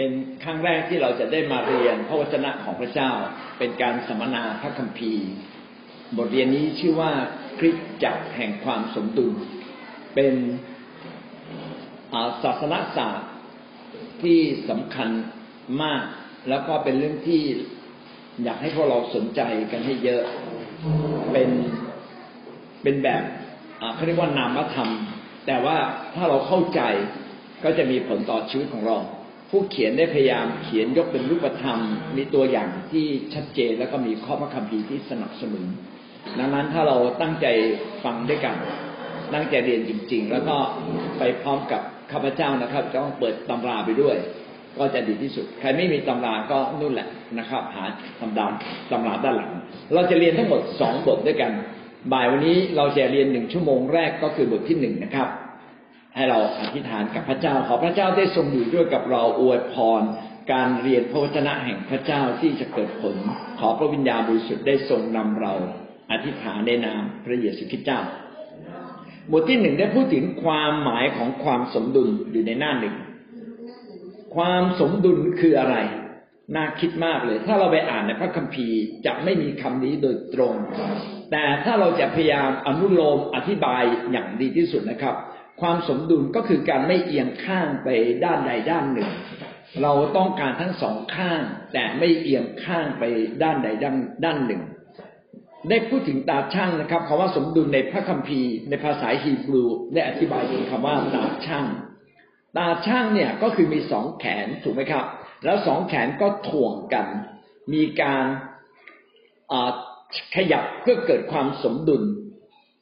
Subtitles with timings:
[0.00, 3.10] เป็นครั้งแรกที่เราจะได้มาเรียนพระวจนะของพระเจ้า
[3.58, 5.28] เป็นการสัมมนาพระคัมภีร์
[6.16, 7.12] บทเรียนนี้ชื่อว่า
[7.58, 9.34] คริสตจักรแห่งความสมดุล
[10.14, 10.34] เป็น
[12.42, 13.30] ศาสนศาสตร์
[14.22, 14.38] ที่
[14.68, 15.08] สำคัญ
[15.82, 16.04] มาก
[16.48, 17.42] แล้วก็เป็นเรื่องที่
[18.44, 19.40] อยากให้พวกเราสนใจ
[19.72, 20.22] กันให้เยอะ
[21.32, 21.50] เป็น
[22.82, 23.22] เป็นแบบ
[23.94, 24.90] เขาเรียกว่านามธรรม
[25.46, 25.76] แต่ว่า
[26.14, 26.80] ถ้าเราเข้าใจ
[27.64, 28.98] ก็จะมีผลต่อชีวิตของเรา
[29.50, 31.78] ผู้เขียนได้พยายามเขียนยกเป็นรูปธรรม
[32.16, 35.64] มีตัวอย่างที่ชัดเจนแล้วก็มีข้อพระคัมภีร์ที่สนับสนุน
[36.38, 37.46] ดังนั้นถ้าเราตั้งใจ
[38.04, 38.56] ฟังด้วยกัน
[39.34, 40.56] ตั้งใจเรียนจริง ๆ แล้วก็
[41.18, 44.16] ไปพร้อมกับข้าพเจ้านะครับจะต้องเปิดตำราไปด้วย
[44.78, 47.84] ก็จะดีที่สุด ใครไม่มีตำราก็นู่นแหละนะครับ หา
[48.20, 48.46] ตำรา
[48.90, 49.50] ตำราด้านหลัง
[49.94, 51.52] เราจะเรียนทั้งหมดสองบทด้วยกัน
[52.12, 55.28] บ่ายวันนี้เราจะเรียนหนึ่งชั่วโมงแรกก็คือบทที่หนึ่งนะครับ
[56.18, 60.02] ให้เราอธิษฐานกับพระเจ้า ขอพระเจ้าได้ทรงอยู่ด้วยกับเราอวยพร
[60.52, 63.16] การเรียนพระวจนะแห่งพระเจ้าที่จะเกิดผล
[63.58, 65.54] ขอพระวิญญาณบริสุทธิ์ได้ทรงนำเรา
[66.12, 68.00] อธิษฐานในนามพระเยซูคริสต์เจ้า
[69.30, 72.94] บทที่หนึ่งได้พูดถึงความหมายของความสมดุลอยู่ในหน้าหนึ่ง
[74.36, 75.76] ความสมดุลคืออะไร
[76.56, 80.54] น่าคิดมากเลย ถ้าเราไปอ่านในพระคัมภีร์จะไม่มีคำนี้โดยตรง
[81.30, 85.14] แต่ถ้าเราจะพยายามอนุโลมอธิบายอย่างดีที่สุดนะครับ
[85.60, 87.88] ความสมดุลก็คือการไม่เอียงข้างไป
[88.24, 89.10] ด้านใดด้านหนึ่ง
[89.82, 91.40] เราต้องการทั้งสองข้าง
[91.72, 93.04] แต่ไม่เอียงข้างไป
[93.42, 94.62] ด้านใดด้านด้านหนึ่ง
[95.68, 101.66] ได้พูดถึงตาช่างนะครับคำว่าสมดุลในพระคัมภีร์ในภาษาฮีบรูได้อธิบายถึงคำว่าตาช่าง
[102.56, 105.04] ตาช่างเนี่ยก็คือมีสองแขนถูกไหมครับ
[105.44, 107.06] แล้วสองแขนก็ถ่วงกัน
[107.72, 108.24] มีการ
[110.36, 112.02] ขยับเพื่อเกิดความสมดุล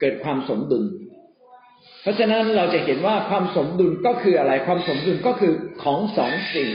[0.01, 0.85] เกิดความสมดุล
[2.07, 6.71] เพราะฉะนั้นเราจะเห็นว่าความสมดุลก็คืออะไร ความสมดุลก็คือของสองสิ่ง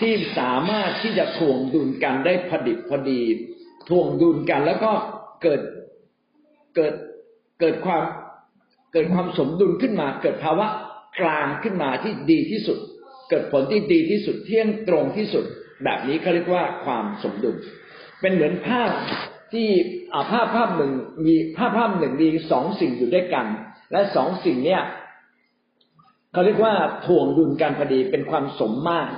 [0.00, 3.20] ที่สามารถที่จะถ่วงดุลกันได้พอดิบพอดี
[3.88, 4.92] ถ่วงดุลกันแล้วก็
[5.42, 5.60] เกิด
[6.76, 6.94] เกิด
[7.60, 8.04] เกิดความ
[8.92, 10.66] เกิดความสมดุลขึ้นมา เกิดภาวะ
[11.20, 12.78] กลางขึ้นมาที่ดีที่สุด
[13.30, 15.44] เกิดผลที่ดีที่สุดเที่ยงตรงที่สุด
[15.84, 17.56] แบบนี้เขาเรียกว่าความสมดุล
[18.20, 18.90] เป็นเหมือนภาพ
[19.52, 19.68] ที่
[20.30, 20.92] ภาพภาพหนึ่ง
[21.26, 23.46] มีภาพภาพหนึ่งมีสองสิ่งอยู่ด้วยกัน
[23.92, 24.82] และสองสิ่งเนี้ย
[26.32, 26.74] เขาเรียกว่า
[27.06, 29.12] ถ่วงดุลการพอดีเป็นความสมมาตร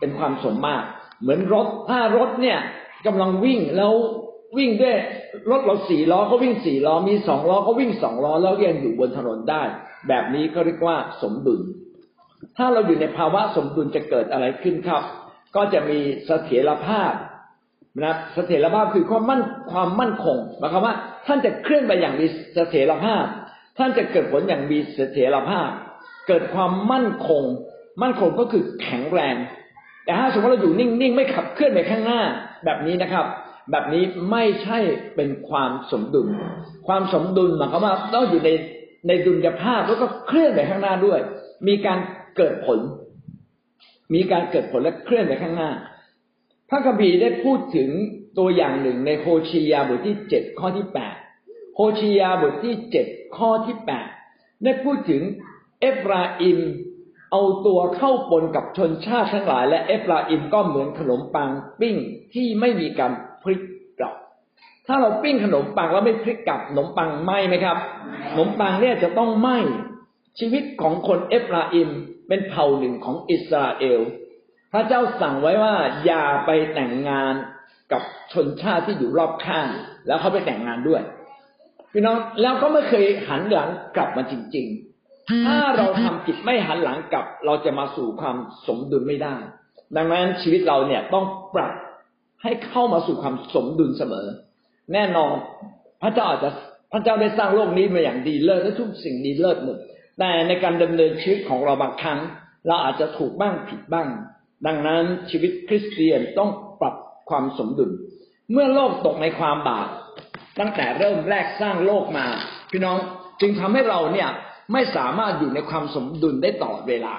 [0.00, 0.86] เป็นความสมมาตร
[1.20, 2.58] เหมือนรถถ้ารถเนี่ย
[3.06, 3.92] กำลังวิ่งแล้ว
[4.58, 4.96] วิ่งด้วย
[5.50, 9.62] รถเราสี่ล้อก็วิ่งสี่ล้อมีสองล้อก็วิ่งสองล้อแล้วยังอยู่บนถนนได้
[10.08, 11.60] แบบนี้ก็เรียกว่าสมดุล
[12.56, 15.02] ถ้าเราอยู่ในภาวะสมดุลจะเกิดอะไรขึ้นครับ
[15.56, 17.12] ก็จะมีเสถียรภาพ
[18.04, 19.42] นะเสถียรภาพคือความมั่น
[19.72, 20.94] ความมั่นคงหมายความว่า
[21.26, 23.24] ท่านจะเคลื่อนไปอย่างมีเสถียรภาพ
[23.78, 25.70] ท่านจะเกิดผลอย่างมีเสถียรภาพ
[26.28, 27.42] เกิดความมั่นคง
[28.02, 29.36] มั่นคงก็คือแข็งแรง
[30.04, 32.20] แต่ถ้าสมมติเราอยู่นิ่งๆไม่ขับเคลื่อนไปข้างหน้า
[32.64, 33.26] แบบนี้นะครับ
[33.70, 34.78] แบบนี้ไม่ใช่
[35.16, 36.28] เป็นความสมดุล
[36.86, 38.50] ความสมดุลหมายความว่าต้องอยู่ใน
[39.08, 41.20] ในดุลยภาพแล้วก็เคลื่อนไปข้างหน้าด้วย
[41.68, 41.98] มีการ
[42.36, 42.78] เกิดผล
[44.14, 45.70] มีการเกิดผลและเคลื่อนไปข้างหน้า
[46.70, 47.88] พระคัมภีร์ได้พูดถึง
[48.38, 51.16] ตัวอย่างหนึ่งในโคชียาบทที่เจ็ดข้อที่แปด
[51.80, 53.06] โฮชียาบทที่เจ็ด
[53.36, 54.08] ข้อที่แปด
[54.64, 55.22] ได้พูดถึง
[55.80, 56.60] เอฟราอิม
[57.30, 61.50] เอาตัวเข้าปนกับชนชาติทั้งหลาย และเอฟราอิมก็เหมือนขนมปัง
[61.80, 61.96] ปิ้ง
[62.34, 63.12] ที่ไม่มีการ
[63.42, 63.60] พลิก
[63.98, 64.14] กลับ
[64.86, 67.78] ถ้าเราปิ้งขนมปังแล้วไม่พลิกกลับขนมปังไหมไหมครับ
[68.30, 69.48] ขนมปังเนี่ยจะต้องไหม
[70.38, 71.90] ชีวิตของคนเอฟราอิม
[72.28, 74.00] เป็นเผ่าหนึ่งของอิสราเอล
[74.72, 75.74] พระเจ้าสั่งไว้ว่า
[76.04, 77.34] อย่าไปแต่งงาน
[77.92, 78.02] กับ
[78.32, 79.68] ชนชาติที่อยู่รอบข้าง
[80.06, 81.02] แล้วเขาไปแต่งงานด้วย
[81.92, 84.66] พี่น้องแล้วก็ไม่เคยหันหลังกลับมาจริง
[85.02, 89.36] ๆ ถ้าเราทำผิดไม่หันหลังกลับ เราจะมาสู่ความสมดุลไม่ได้
[89.96, 91.72] ดังนั้นชีวิตเราเนี่ยต้องปรับ
[92.42, 94.26] ให้เข้ามาสู่ความสมดุลเสมอ
[94.92, 95.34] แน่นอน
[96.02, 96.50] พระเจ้าอาจจะ
[96.92, 99.76] พระเจ้าได้สร้างโลกนี้มาอย่างดีเลิศและทุกสิ่งดีเลิศหมด
[100.18, 102.18] แต่ในการดำเนินชีวิตของเราบางครั้ง
[102.66, 104.08] เราอาจจะถูกบ้างผิดบ้าง
[104.66, 106.94] ดังนั้นชีวิตคริสเตียนต้องปรับ
[107.30, 107.90] ความสมดุล
[108.52, 109.88] เมื่อโลกตกในความบาป
[110.60, 112.26] ตั้งแต่เริ่มแรกสร้างโลกมา
[112.70, 112.96] พี่น้อง
[113.40, 114.28] จึงทำให้เราเนี่ย
[114.72, 117.14] ไม่สามารถอยู่ในความสมดุลได้ตลอดเวลา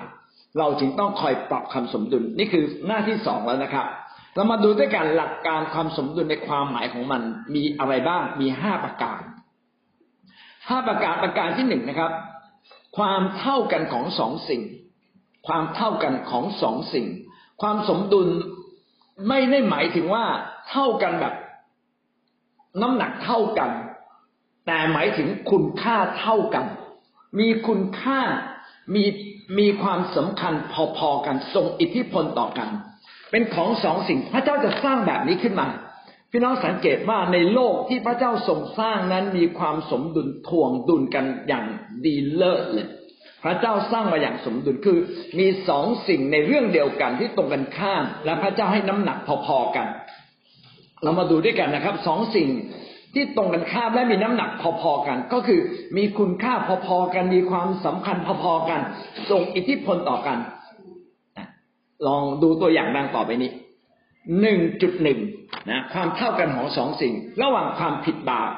[0.58, 3.88] เราจึงต้องคอยปรับความสมดุลนี่คือหน้าที่สองแล้วนะครับ
[4.36, 7.22] เรามาดูด้วยกันหลักการความสมดุลในความหมายของมัน
[7.56, 9.22] มีอะไรบ้างมีห้าประการ
[10.70, 12.12] ห้าประการประการที่หนึ่งนะครับ
[12.98, 14.62] ความเท่ากันของสองสิ่ง
[15.48, 17.08] ความเท่ากันของสองสิ่ง
[17.62, 18.28] ความสมดุล
[19.30, 20.26] ไม่ได้หมายถึงว่า
[20.70, 21.34] เท่ากันแบบ
[22.82, 23.72] น้ำหนักเท่ากัน
[24.66, 26.66] แต่หมายถึงคุณค่าเท่ากัน
[27.40, 28.20] มีคุณค่า
[28.96, 29.04] มี
[29.60, 30.54] มีความสำคัญ
[30.98, 32.70] พอๆกันทรงอิทธิพลต่อกัน
[33.32, 35.68] เป็นของสองสิ่งพระเจ้าจะสร้างแบบนี้ขึ้นมา
[36.32, 41.66] พี่น้องสังเกตว่าในโลกที่พระเจ้าทรงสร้างนั้นมีความสมดุลถ่วงดุลกันอย่าง
[42.06, 42.88] ดีเลิศเลย
[43.44, 45.00] พระเจ้าสร้างมาอย่างสมดุลคือ
[45.40, 49.88] มีสองสิ่งในเรื่องเดียวกันที่ตรงกันข้าม และพระเจ้าให้น้ำหนักพอๆกัน
[51.04, 52.50] เรามาดูด้วยกันนะครับสองสิ่ง
[53.14, 54.50] ที่ตรงกันข้ามและมีน้ำหนัก
[54.82, 55.60] พอๆกัน ก็คือ
[55.98, 56.54] มีคุณค่า
[56.88, 58.82] พอๆกัน มีความสำคัญพอๆกัน
[59.32, 60.38] ส่งอิทธิพลต่อกัน
[62.08, 63.52] ลองดูตัวอย่างดังต่อไปนี้
[64.42, 65.20] หนึ่งจุดหนึ่ง
[65.70, 68.52] นะความเท่ากันของสองสิ่ง ระหว่างความผิดบาป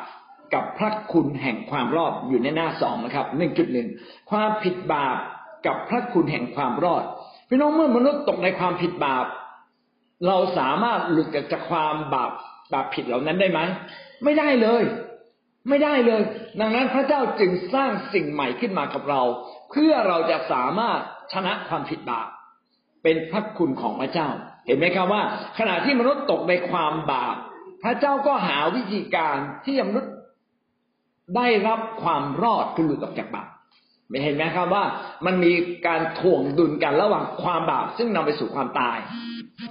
[0.54, 3.88] กับพระคุณแห่งความรอดอยู่ในหน้าสองนะครับหนึ่งจุดหนึ่ง
[4.32, 5.18] ความผิดบาป
[5.66, 7.04] กับพระคุณแห่งความรอด
[7.50, 9.26] พี่น้องเมื่อมนุษย์ตกในความผิดบาป
[10.28, 12.32] เราสามารถหลุดจากความบาป
[12.74, 13.60] บาปผิดเหล่านั้นได้ไหม
[14.24, 14.84] ไม่ได้เลย
[15.70, 16.22] ไม่ได้เลย
[16.60, 19.22] ดังนั้นพระเจ้าจึงสร้างสิ่งใหม่ขึ้นมากับเรา
[19.72, 21.00] เพื่อเราจะสามารถ
[21.34, 22.28] ชนะความผิดบาป
[23.04, 24.30] เป็นพระคุณของพระเจ้า
[24.66, 25.24] เห็นไหมครับว่า
[25.60, 27.36] ขณะที่มนุษย์ตกในความบาป
[27.84, 29.36] พระเจ้าก็หาวิธีการ
[29.66, 30.14] ที่มนุษย์
[31.36, 33.48] ได้รับความรอดคือหลุดออกจากบาป
[34.10, 34.84] ไม่เห็นไหมครับว่า
[35.26, 35.52] มันมี
[35.88, 38.98] การถ่วงดุลกันระหว่างความบาปซึ่งนำไปสู่ความตาย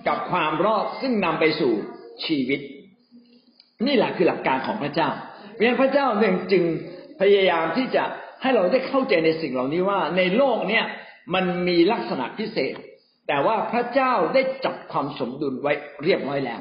[0.08, 1.72] กับความรอดซึ่งนำไปสู่
[2.24, 2.60] ชีวิต
[3.86, 5.08] นี่แหละคือหลักการของพระเจ้า
[5.54, 6.64] เพราะพระเจ้าเองจึง
[7.20, 8.04] พยายามที่จะ
[8.42, 10.84] ให้เราได้เข้าใจในสิ่งเหล่านี้ว่า ในโลกเนี่ย
[11.34, 12.74] มันมีลักษณะพิเศษ
[13.28, 15.72] แต่ว่าพระเจ้าได้จับความสมดุลไว้
[16.04, 16.60] เรียบร้อยแล้ว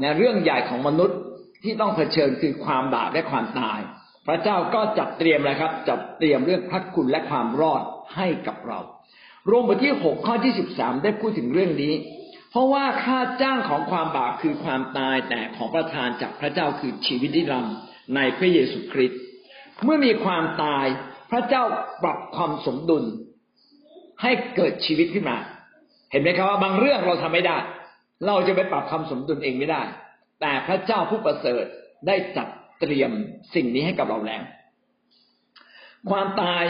[0.00, 1.18] ในเรื่องใหญ่ของมนุษย์
[1.62, 3.80] ที่ต้องเผชิญคือความบาปและความตาย
[4.26, 7.82] พระเจ้าก็จัดเตรียมเลยครับ จัดเตรียมเรื่องพระคุณและความรอด
[8.16, 8.78] ให้กับเรา
[9.46, 11.92] โรมบทที่หกข้อที่สิบสามได้พูดถึงเรื่องนี้
[12.50, 17.76] เพราะว่าค่าจ้างของความบาปคือความตายแต่ของประทานจากพระเจ้าคือชีวิตนิรันดร์
[18.14, 19.20] ในพระเยซูคริสต์
[19.84, 20.86] เมื่อมีความตาย
[21.30, 21.62] พระเจ้า
[22.02, 23.04] ปรับความสมดุล
[24.22, 25.38] ให้เกิดชีวิตขึ้นมา
[26.10, 27.58] เห็นไหมครับว่าบางเรื่องเราทำไม่ได้
[28.26, 29.82] เราจะไปปรับความสมดุลเองไม่ได้
[30.40, 31.64] แต่พระเจ้าผู้ประเสริฐ
[32.06, 32.48] ได้จัด
[32.80, 33.10] เตรียม
[33.54, 34.42] สิ่งนี้ให้กับเราแล้ว
[36.10, 36.64] ความตาย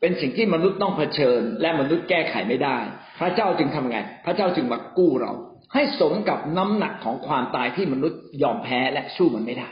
[0.00, 2.78] เป็นสิ่งที่มนุษย์ต้องเผชิญ และมนุษย์แก้ไขไม่ได้
[3.20, 5.32] พระเจ้าจึงทำไง พระเจ้าจึงมากู้เรา
[5.74, 9.68] ให้สมกับน้ำหนักของความตายที่มนุษย์ยอมแพ้และสู้มันไม่ได้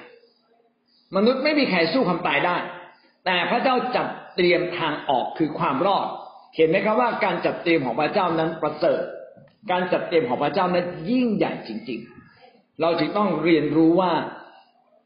[1.16, 2.56] มนุษย์ไม่มีใครสู้ความตายได้
[3.24, 6.06] แต่พระเจ้าจัดเตรียมทางออกคือความรอด
[6.56, 9.02] เห็นไหมครับว่าการจัดเตรียมของพระเจ้านั้นประเสริฐ
[9.70, 12.00] การจัดเตรียมของพระเจ้านั้นยิ่งใหญ่จริง
[12.40, 14.12] ๆ เราจึงต้องเรียนรู้ว่า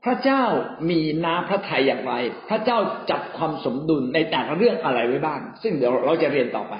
[0.04, 0.42] พระเจ้า
[0.90, 2.14] มีน้ำพระทัยอย่างไร
[2.48, 2.78] พระเจ้า
[3.10, 6.74] จัดความสมดุลในแต่ละเรื่องอะไรไว้บ้าง ซึ่งเดี๋ยวเราจะเรียนต่อไป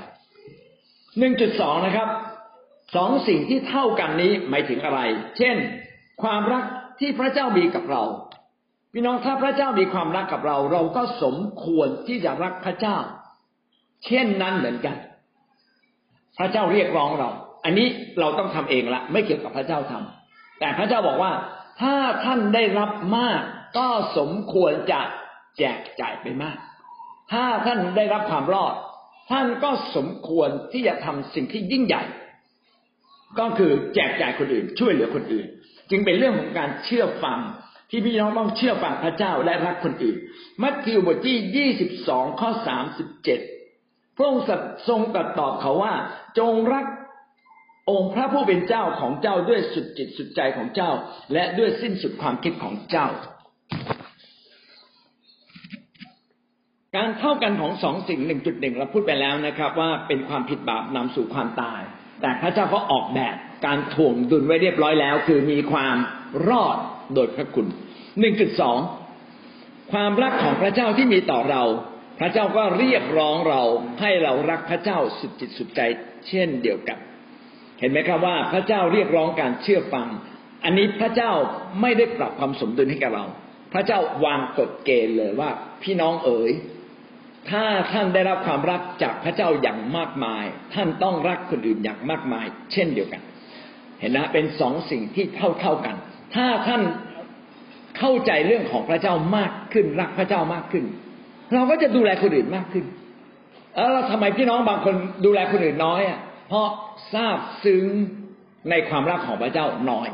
[1.19, 2.09] หนึ่งจุดสองนะครับ
[2.95, 5.01] สองสิ่งที่เท่ากันนี้หมายถึงอะไร
[5.39, 5.57] เช่น
[6.23, 6.65] ความรัก
[7.01, 8.03] ที่พระเจ้ามีกับเรา
[8.93, 12.97] พี่น้องถ้าพระเจ้ามีความรักกับเรา เราก็สมควรที่จะรักพระเจ้า
[14.07, 14.97] เช่นนั้นเหมือนกัน
[16.39, 17.29] พระเจ้าเรียกร้องเรา
[17.65, 17.87] อันนี้
[18.21, 21.33] เราต้องทำเองละไม่เกี่ยวกับพระเจ้าทำแต่พระเจ้าบอกว่า
[21.81, 23.41] ถ้าท่านได้รับมาก
[23.79, 23.89] ก็
[24.19, 25.01] สมควรจะ
[25.59, 26.57] แจกจ่ายไปมาก
[27.33, 28.75] ถ้าท่านได้รับความรอด
[29.31, 32.03] ท่านก็สมควรที่จะทำสิ่งที่ยิ่งใหญ่
[33.39, 35.47] ก็คือแจกจ่ายคนอื่น ช่วยเหลือคนอื่น
[35.91, 37.39] จึงเป็นเรื่องของการเชื่อฟัง
[37.91, 40.17] ที่พี่น้องต้องเชื่อฟังพระเจ้าและรักคนอื่น
[40.63, 43.41] มัทธิวบทที่ยี่สิบสองข้อสามสิบเจ็ด
[44.17, 44.45] พระองค์
[44.89, 45.95] ทรงตรัสตอบเขาว่า
[46.39, 46.87] จงรัก
[47.91, 50.91] องค์พระผู้เป็นเจ้าของเจ้าด้วยสุดจิตสุดใจของเจ้า
[51.33, 53.09] และด้วยสิ้นสุดความคิดของเจ้า
[56.97, 61.81] การเท่ากันของสองสิ่งหนึ่งจุดหนึ่งเราพูดไปแล้วนะครับ ว่าเป็นความผิดบาปนำสู่ความตาย
[62.21, 63.37] แต่พระเจ้าก็ออกแบบ
[63.67, 65.97] การถ่วงดุลไว้เรียบร้อยแล้ว คือมีความ
[66.49, 66.79] รอด
[67.15, 67.67] โดยพระคุณ
[68.21, 68.79] หนึ่งจุดสอง
[69.93, 71.63] ความรักของพระเจ้าที่มีต่อเรา
[72.21, 73.63] พระเจ้าก็เรียกร้องเรา
[74.01, 75.81] ให้เรารักพระเจ้าสุดจิตสุดใจ
[76.29, 76.99] เช่นเดียวกัน
[77.83, 80.07] เห็นไหมครับว่าพระเจ้าเรียกร้องการเชื่อฟัง
[80.65, 81.31] อันนี้พระเจ้า
[81.81, 83.25] ไม่ได้ปรับความสมดุลให้กับเรา
[83.73, 85.51] พระเจ้าวางกฎเกณฑ์เลยว่า
[85.83, 86.53] พี่น้องเอ๋ย
[87.51, 93.23] ถ้าท่านได้รับความรักจากพระเจ้าอย่างมากมาย ท่านต้องรักคนอื่นอย่างมากมาย เช่นเดียวกัน
[94.01, 95.97] เห็นนะเป็นสองสิ่งที่เท่าเท่ากัน
[96.35, 96.83] ถ้าท่าน
[97.99, 100.85] เข้าใจเรื่องของพระเจ้ามากขึ้น รักพระเจ้ามากขึ้น
[101.55, 102.85] เราก็จะดูแลคนอื่นมากขึ้น
[103.77, 106.21] แล้วทำไมพี่น้องบางคนดูแลคนอื่นน้อยอะ
[106.53, 106.73] เพราะ
[107.15, 107.85] ทราบซึ้ง
[108.71, 110.09] ในความรักของพระเจ้าน้อย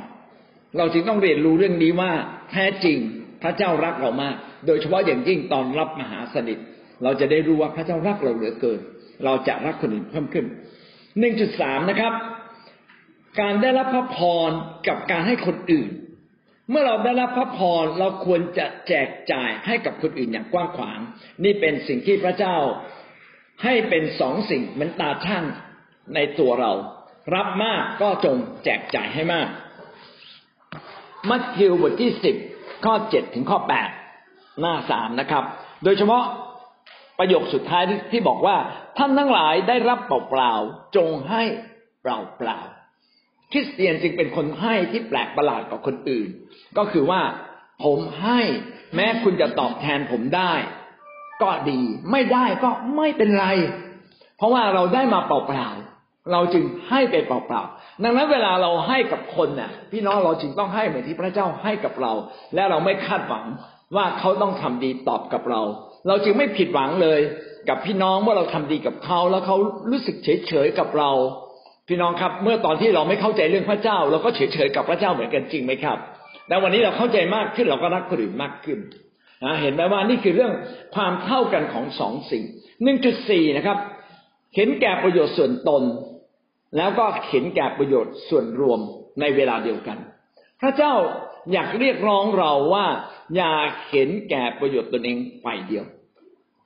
[0.76, 2.12] เราจึงต้องเรียนรู้เรื่องนี้ว่า
[2.50, 2.98] แท้จริง
[3.42, 4.34] พระเจ้ารักเรามาก
[4.66, 6.58] โดยเฉพาะอย่างยิ่งตอนรับมหาสนิท
[7.02, 8.80] เราจะได้รู้ว่าพระเจ้ารักเราเหลือเกิน
[9.24, 10.46] เราจะรักคนอื่นเพิ่มขึ้น
[11.18, 12.12] หนึ่งจุดสามนะครับ
[13.40, 14.18] การได้รับพระพ
[14.48, 14.50] ร
[14.88, 15.90] กับการให้คนอื่น
[16.70, 20.98] เมื่อเราได้รับพระพรเราควรจะแจกจ่ายให้กับคนอื่นอย่างกว้างขวาง
[21.44, 22.56] นี่เป็นสิ่งที่พระเจ้า
[23.64, 25.44] ให้เป็นสองสิ่งเหมือนตาช่าง
[26.14, 26.72] ในตัวเรา
[27.34, 29.48] รับมากก็จงแจกจ่ายให้มาก
[31.30, 32.36] มัทธิวบทที่สิบ
[32.84, 33.88] ข้อเจ็ดถึงข้อแปด
[34.60, 35.44] หน้าสามนะครับ
[35.84, 36.24] โดยเฉพาะ
[37.18, 38.56] ประโยคสุดท้ายที่บอกว่า
[38.98, 41.42] ท่านทั้งหลายได้รับเปล่าๆจงให้
[42.02, 42.06] เป
[42.46, 46.28] ล่าๆคริสเตียนจึงเป็นคนให้ที่แปลกประหลาดกว่าคนอื่น
[46.76, 47.22] ก็คือว่า
[47.84, 48.40] ผมให้
[48.94, 50.52] แม้คุณจะตอบแทนผมได้
[51.42, 53.46] ก็ดี ไม่ได้ก็ไม่เป็นไร
[54.36, 55.97] เพราะว่าเราได้มาเปล่าๆ
[56.32, 62.12] เราจึงให้ไปเปล่าๆ ดังนั้นเวลาเราให้กับคนน่ะ พี่น้องเราจึงต้องให้เหมือนที่พระเจ้าให้กับเรา
[62.54, 63.44] และเราไม่คาดหวัง
[63.96, 65.62] ว่าเขาต้องทำดีตอบกับเรา
[66.08, 67.20] เราจึงไม่ผิดหวังเลย
[67.68, 69.56] กับพี่น้องว่าเราทำดีกับเขา แล้วเขา
[69.90, 71.10] รู้สึกเฉยๆกับเรา
[71.88, 75.98] พี่น้องครับ เมื่อตอนที่เราไม่เข้าใจเรื่องพระเจ้า เราก็เฉยๆกับพระเจ้าเหมือนกันจริงไหมครับ
[76.48, 78.78] แต่วันนี้เราเข้าใจมากขึ้นเราก็รักคนอื่นมากขึ้น
[79.44, 80.52] นะเห็นไหมว่านี่คือเรื่อง
[80.94, 82.44] ความเท่ากันของสองสิ่ง
[82.82, 83.78] หนึ่งจุดสี่นะครับ
[84.56, 85.82] เห็นแก่ประโยชน์ส่วนตน
[86.76, 88.80] แล้วก็เห็นแก่ประโยชน์ส่วนรวม
[89.20, 89.98] ในเวลาเดียวกัน
[90.60, 90.92] พระเจ้า
[91.52, 92.86] อยากเรียกร้องเราว่า
[93.36, 93.52] อย่า
[93.90, 95.84] เห็นแก่ประโยชน์ตนเองฝ่ายเดียว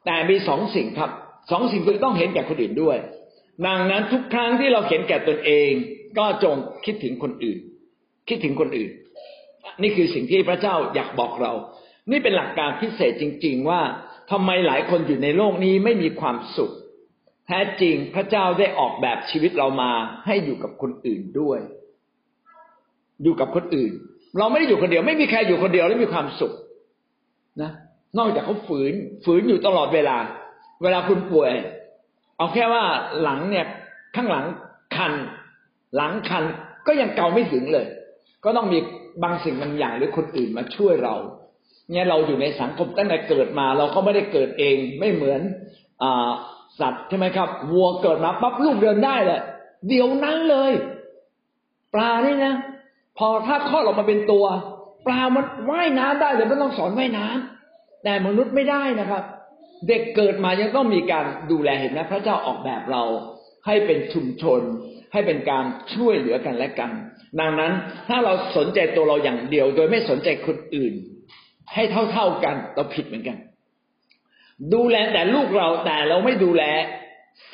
[0.04, 1.10] แต่มีสองสิ่งครับ
[1.50, 2.98] สองสิ่งคือต้องเห็นแก่คนอื่นด้วย
[3.66, 5.70] ดังนั้นทุกครั้งที่เราเห็นแก่ตนเอง
[6.18, 6.54] ก็จง
[6.84, 7.58] คิดถึงคนอื่น
[8.28, 8.90] คิดถึงคนอื่น
[9.82, 11.52] นี่คือสิ่งที่พระเจ้าอยากบอกเรา
[12.10, 13.80] นี่เป็นหลักการพิเศษจริง ๆ ว่า
[14.30, 16.72] ทำไมหลายคนอยู่ในโลกนี้ไม่มีความสุข
[17.52, 19.90] ท้จริงพระเจ้าได้ออกแบบชีวิตเรามา
[20.26, 21.60] ให้อยู่กับคนอื่นด้วย
[23.22, 23.92] อยู่กับคนอื่น
[24.38, 26.52] เราไม่ได้อยู่คนเดียว ไม่มีใครอยู่คนเดียวแล้วมีความสุข
[27.62, 27.70] นะ
[28.18, 28.92] นอกจากเขาฝืน
[29.24, 30.16] ฝืนอยู่ตลอดเวลา
[30.82, 31.52] เวลาคุณป่วย
[32.36, 32.84] เอาแค่ว่า
[33.22, 33.66] หลังเนี่ย
[34.16, 34.44] ข้างหลัง
[34.96, 35.12] คัน
[35.96, 36.44] หลังคัน
[36.86, 37.86] ก็ยังเกาไม่ถึงเลย
[38.44, 38.78] ก็ต้องมี
[39.22, 41.14] บางสิ่งบางอย่างหรือคนอื่นมาช่วยเรา
[41.92, 45.40] เนี่ยเราอยู่ในสังคมตั้งแต่เกิดมา เราก็ไม่ได้เกิดเองไม่เหมือน
[46.02, 46.04] อ
[46.80, 49.40] สัตว์ใช่ไหมครับ วัวเกิดมาปั๊บลูกเดินได้แหละ
[49.88, 50.72] เดี๋ยวนั้นเลย
[51.94, 52.54] ปลานี่นะ
[53.18, 54.44] พอถ้าคลอดออกมาเป็นตัว
[55.06, 59.22] ปลามันว่ายน้ำได้เลยไม่ต้องสอนว่ายน้ำแต่มนุษย์ไม่ได้นะครับ
[59.88, 63.02] เด็กเกิดมายังต้องมีการดูแลเห็นไหมพระเจ้าออกแบบเรา
[63.66, 64.60] ให้เป็นชุมชน
[65.12, 65.64] ให้เป็นการ
[65.94, 66.90] ช่วยเหลือกันและกัน
[67.40, 67.72] ดังนั้น
[68.08, 70.92] ถ้าเราสนใจตัวเราอย่างเดียว โดยไม่สนใจคนอื่น
[71.74, 73.36] ให้เท่าๆกันเราผิดเหมือนกัน
[74.74, 76.62] ดูแลแต่ลูกเราแต่เราไม่ดูแล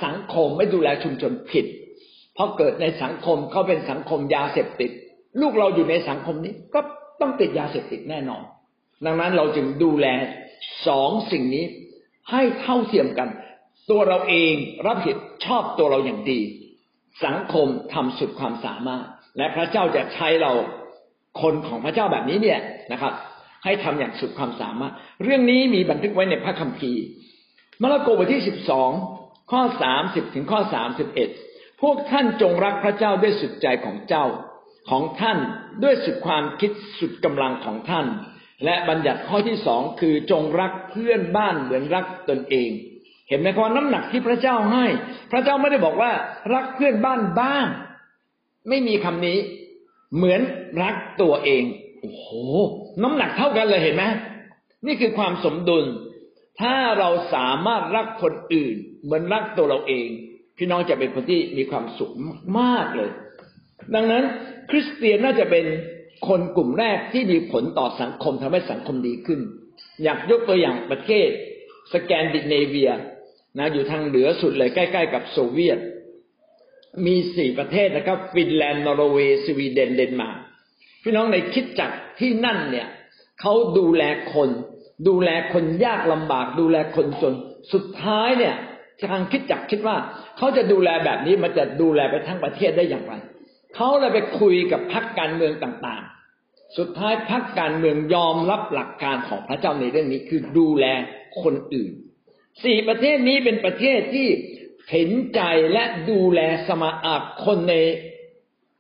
[0.05, 1.67] สังคมไม่ดูแลชุมชนผิด
[2.35, 4.91] เพราะเกิดในสังคมเขาเป็นสังคมยาเสพติด
[5.41, 6.81] ลูกเราอยู่ในสังคมนี้ก็
[7.21, 8.43] ต้องติดยาเสพติดแน่นอน
[9.07, 10.07] ดังนั้นเราจึงดูแล
[10.87, 11.65] สองสิ่งนี้
[12.31, 13.29] ให้เท่าเทียมกัน
[13.91, 14.55] ตัวเราเอง
[14.87, 16.41] รับผิดชอบตัวเราอย่างดี
[17.25, 19.05] สังคมทำสุดความสามารถ
[19.37, 20.53] และพระเจ้าจะใช้เรา
[21.41, 22.61] คนของพระเจ้าแบบนี้เนี่ย
[22.93, 23.13] นะครับ
[23.65, 27.03] ให้ทำอย่างสุดความสามารถ เรื่องนี้มีบันทึกไว้ในพระคัมภีร์
[27.83, 28.91] มาระโกบทที่สิบสอง
[29.53, 31.29] ข้อสามสิบถึงข้อสามสิบเอ็ด
[31.83, 34.25] พวกท่านจงรักพระเจ้าด้วยสุดใจของเจ้า
[34.91, 35.39] ของท่าน
[35.83, 38.07] ด้วยสุดความคิดสุดกำลังของท่าน
[38.65, 42.71] และบัญญัติข้อที่สองคือจงรักเพื่อนบ้านเหมือนรักตนเอง
[43.29, 44.87] เห็นไหมครับน้ำหนักที่พระเจ้าให้
[45.33, 46.13] พระเจ้าไม่ได้บอกว่า
[46.55, 47.67] รักเพื่อนบ้านบ้าง
[48.69, 49.39] ไม่มีคำนี้
[50.17, 50.41] เหมือน
[50.83, 51.65] รักตัวเอง
[52.01, 52.27] โอ้โห
[53.03, 54.05] น้ำหนักเท่ากันเลยเห็นไหม
[54.87, 55.85] นี่คือความสมดุล
[56.61, 60.09] ถ้าเราสามารถรักคนอื่น เหมือนรักตัวเราเอง
[60.59, 62.13] พี่น้องจะเป็นคนที่มีความสุข
[62.59, 63.11] มากเลย
[63.95, 64.25] ดังนั้น
[64.71, 65.65] คริสเตียนน่าจะเป็น
[66.29, 69.41] คนกลุ่มแรกที่มีผลต่อสังคมทำให้สังคมดีขึ้น
[70.05, 71.29] อยากยกตัวอย่างประเทศ
[71.95, 72.91] สแกนดิเนเวีย
[73.59, 75.79] นะอยู่ทางเหนือสุดเลยใกล้ๆกับโซเวียต
[77.07, 80.39] มีสี่ประเทศนะครับ ฟินแลนด์นอร์เวย์สวีเดนเดนมาร์ก
[81.03, 81.91] พี่น้องในคริสตจักร
[82.21, 82.89] ที่นั่นเนี่ย
[83.41, 84.03] เขาดูแล
[84.35, 84.51] คน
[85.09, 87.35] ดูแลคนยากลำบาก ดูแลคนจน
[87.73, 88.55] สุดท้ายเนี่ย
[89.13, 89.97] ทางคิสตจักรคิดว่า
[90.37, 93.15] เขาจะดูแลแบบนี้มันจะดูแลไปทั้งประเทศได้อย่างไร
[93.75, 100.87] เขาเลยไปคุยกับพรรคการเมืองต่างๆ สุดท้ายพรรคการเมืองยอมรับหลักการของพระเจ้าในเรื่องนี้คือดูแล
[101.43, 101.93] คนอื่น
[102.65, 104.29] สี่ประเทศนี้เป็นประเทศที่
[104.91, 105.41] เห็นใจ
[105.73, 107.75] และดูแลสมาอาคนใน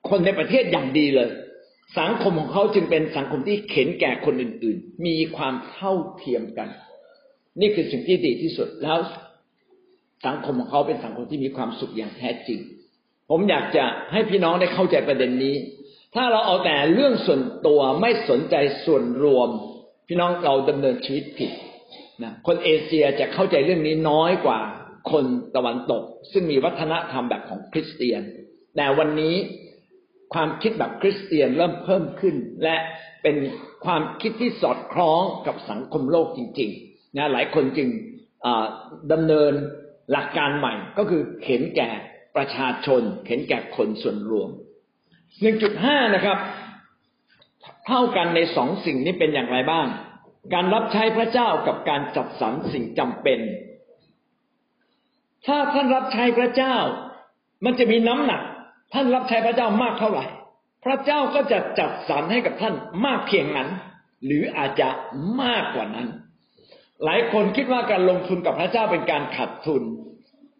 [0.08, 1.30] คนในประเทศอย่างดีเลย
[1.96, 6.68] สังคมของเขาจึงเป็นสังคมที่เข็นแก่คนอื่น ๆ มีความเท่าเทียมกัน
[7.60, 8.98] นี่คือสิ่งที่ดีที่สุดแล้ว
[10.26, 12.60] สังคมของเขาเป็นสังคมที่มีความสุขอย่างแท้จริง
[13.30, 15.54] ผมอยากจะให้พี่น้องได้เข้าใจประเด็นนี้
[16.14, 18.54] ถ้าเราเอาแต่เรื่องส่วนตัวไม่สนใจ
[18.84, 19.48] ส่วนรวม
[20.08, 21.50] พี่น้องเราดำเนินชีวิตผิด
[22.22, 24.60] นะคนเอเชียจะเข้าใจเรื่องนี้น้อยกว่า
[25.12, 25.24] คน
[25.56, 26.02] ตะวันตก
[26.32, 28.22] ซึ่งมีวัฒนธรรมแบบของคริสเตียน
[28.76, 29.34] แต่วันนี้
[30.34, 32.76] ความคิดแบบคริสเตียนเริ่มเพิ่มขึ้น และ
[33.22, 33.36] เป็น
[33.84, 37.88] ความคิดที่สอดคล้องกับสังคมโลกจริงๆนะหลายคนจึง
[39.12, 39.52] ดำเนิน
[40.12, 41.90] หลักการใหม่ก็คือเห็นแก่
[42.36, 44.50] ประชาชน เห็นแก่คนส่วนรวม
[45.52, 46.38] 1.5 นะครับ
[47.86, 49.86] เท่ากันในสองสิ่งนี้เป็นอย่างไรบ้าง
[50.54, 53.40] การรับใช้พระเจ้ากับการจัดสรรสิ่งจำเป็น
[55.46, 56.76] ถ้าท่านรับใช้พระเจ้า
[57.64, 58.42] มันจะมีน้ำหนัก
[58.92, 60.24] ท่านรับใช้พระเจ้ามากเท่าไหร่
[60.84, 62.74] พระเจ้าก็จะจัดสรรให้กับท่าน
[63.06, 63.68] มากเพียงนั้น
[64.24, 64.88] หรืออาจจะ
[65.42, 66.08] มากกว่านั้น
[67.04, 69.82] หลายคนคิดว่าการลงทุนกับพระเจ้าเป็นการขาดทุน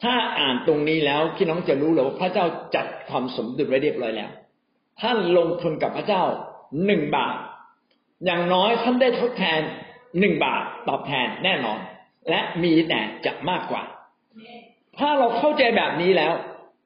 [0.03, 4.31] ถ้าอ่านตรงนี้แล้วพี่น้องจะรู้เลยว่าพระเจ้าจัดความสมดุลไว้เรียบร้อยแล้ว
[5.01, 6.23] ท่านลงทุนกับพระเจ้า
[6.87, 7.37] หนึ่งบาท
[8.25, 9.61] อย่างน้อยท่านได้ทดแทน
[10.21, 11.79] หนึ่งบาทตอบแทนแน่นอน
[12.31, 13.83] และมีแต่จะมากกว่า
[14.99, 16.33] ถ้าเราเข้าใจแบบนี้แล้ว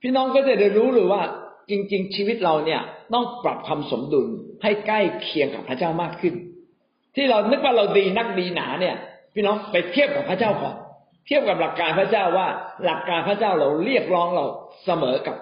[0.03, 1.23] พี่น้องก็จะได้รู้เลยว่า
[1.71, 2.81] จริง ๆ ชีวิตเราเนี่ย
[3.15, 4.27] ต้องปรับความสมดุล
[4.63, 6.35] ให้ใกล้เคียงกับพระเจ้ามากขึ้น
[7.17, 8.97] ที่เรานึกว่าเราดีนักดีหนาเนี่ย
[9.35, 10.77] พี่น้องไปเทียบกับพระเจ้าก่อน
[11.27, 12.49] เทียบกับหลักการพระเจ้าว่า
[12.85, 14.45] หลักการพระเจ้าเราเรียกร้องเรา
[14.85, 15.37] เสมอกับ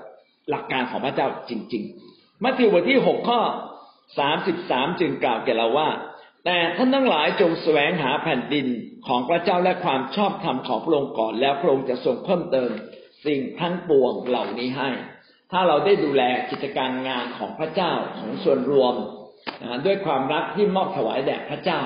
[0.50, 1.82] หลักการของพระเจ้าจริง
[2.14, 3.40] ๆ มัทธิวบทที่หกข้อ
[4.18, 5.88] สามสิบสามจึงกล่าวแก่เราว่า
[6.44, 8.66] แต่ท่านทั้งหลายจงแสวงหาแผ่นดิน
[9.06, 12.70] ของพระเจ้าและความชอบธรรมของพระองค์ก่อนแล้วพระองค์จะทรงเพิ่มเติม
[13.26, 14.90] สิ่งทั้งปวงเหล่านี้ให้
[15.52, 18.94] ถ้าเราได้ดูแลกิจการงานของพระเจ้าของส่วนรวม
[19.86, 21.80] ด้วยความรักที่มอบถวายแด่พระเจ้า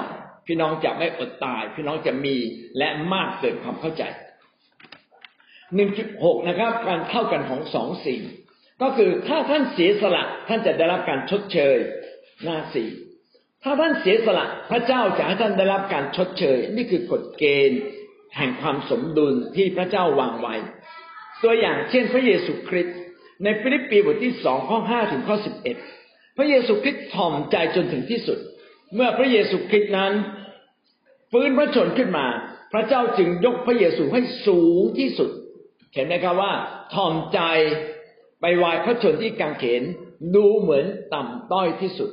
[0.46, 2.36] พี่น้องจะไม่อดตาย พี่น้องจะมี
[2.78, 4.02] และมากเกินความเข้าใจ
[5.74, 8.20] หนึ่งจุดหกนะครับ การเท่ากันของสองสิ่ง
[8.82, 11.76] ก็คือถ้าท่านเสียสละท่านจะได้รับการชดเชย
[12.44, 12.88] หน้าสี่
[13.64, 17.80] ถ้าท่านเสียสละพระเจ้าจะให้ท่านได้รับการชดเชย นี่คือกฎเกณฑ์
[18.36, 20.54] แห่งความสมดุลที่พระเจ้าวางไว้
[21.42, 22.98] ตัวอย่างเช่นพระเยซูคริสต์
[23.44, 25.76] ในฟิลิปปีบทที่สองข้อห้าถึงข้อสิบเอ็ด
[26.36, 28.38] พระเยซูคริสต์ถ่อมใจจนถึงที่สุด
[28.94, 30.12] เมื่อพระเยซูคริสต์นั้น
[31.32, 32.26] ฟื้นพระชนขึ้นมา
[32.72, 35.30] พระเจ้าจึงยกพระเยซูให้สูงที่สุด
[35.94, 36.52] เห็นไหมครับว่า
[36.94, 37.40] ถ่อมใจ
[38.40, 39.82] ไปวายพระชนที่กางเขน
[40.34, 42.10] ดูเหมือนต่ำต้อยที่สุด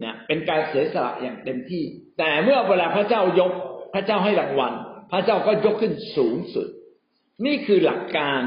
[0.00, 1.84] เนี่ยเป็นการเสียสละอย่างเต็มที่
[2.18, 3.52] แต่เมื่อเวลาพระเจ้ายก
[3.94, 4.72] พระเจ้าให้รางวัล
[5.12, 6.66] พระเจ้าก็ยกขึ้นสูงสุด
[7.46, 8.40] นี่คือหลักการ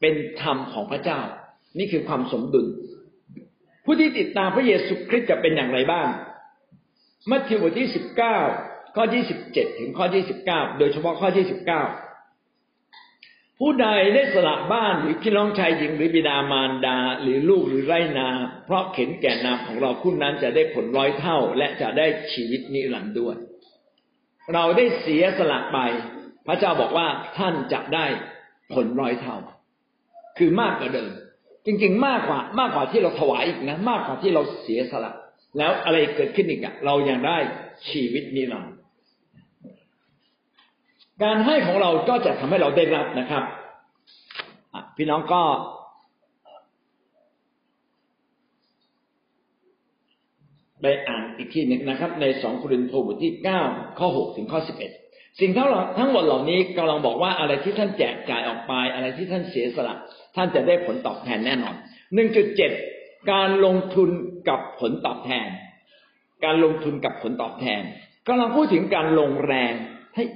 [0.00, 1.20] เป็นธรรมของพระเจ้า
[1.78, 2.66] นี่คือความสมดุล
[3.84, 6.08] ผู้ที่ติดตามพระเยซูคริสต์จะเป็นอย่างไรบ้าง
[7.30, 8.38] มัทธิวบทที่สิบเก้า
[8.96, 11.82] ข้อที่สิบเจ็ดถึงข้อที่สิบเก้าโดยเฉพาะข้อที่สิบเก้า
[13.60, 18.28] ผู้ใดได้สละบ้านหรือพี่น้องชายหญิงหรือบิดามารดา หรือลูกหรือไรนา
[18.64, 23.36] เพราะเข็นแก่นามของเราคู่นั้นจะได้ผลร้อยเท่า และจะได้ชีวิตนิรันดร์ด้วย
[24.54, 25.78] เราได้เสียสละไป
[26.46, 27.06] พระเจ้าบอกว่า
[27.38, 28.06] ท่านจะได้
[28.72, 29.36] ผลร้อยเท่า
[30.38, 31.10] คือมากกว่าเดิม
[31.66, 35.12] จริง ๆ มากกว่ามากกว่าที่เราถวายอีกนะ มากกว่าที่เราเสียสละ
[35.58, 37.38] แล้วอะไรเกิดขึ้นอีกอะเรายังได้
[37.90, 38.74] ชีวิตนิรันดร์
[41.22, 43.44] การให้ของเราก็จะทำให้เราได้รับนะครับ
[44.96, 45.42] พี่น้องก็
[50.82, 53.60] ได้อ่านอีกที่หนึ่งนะครับ ในสองโครินธ์บทที่เก้า
[53.98, 54.92] ข้อหกถึงข้อสิบเอ็ด
[55.40, 55.68] สิ่งทั้ง
[55.98, 59.94] ทั้งหมดเหล่านี้กำลังบอกว่าอะไรที่ท่านแจกจ่ายออกไป อะไรที่ท่านเสียสละ
[60.36, 61.74] ท่านจะได้ผลตอบแทนแน่นอน
[62.14, 62.70] หนึ่งจุดเจ็ด
[63.32, 64.10] การลงทุน
[64.48, 65.48] กับผลตอบแทน
[66.44, 67.82] การลงทุนกับผลตอบแทน
[68.28, 69.72] กำลังพูดถึงการลงแรง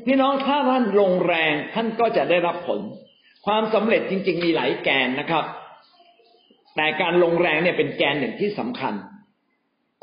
[0.07, 2.81] พี่น้องถ้าท่านลงแรงท่านก็จะได้รับผล
[3.47, 5.45] ความสำเร็จจริง ๆ มีหลายแกนนะครับ
[6.77, 8.95] แต่การลงแรงเนี่ยเป็นแกนหนึ่งที่สำคัญ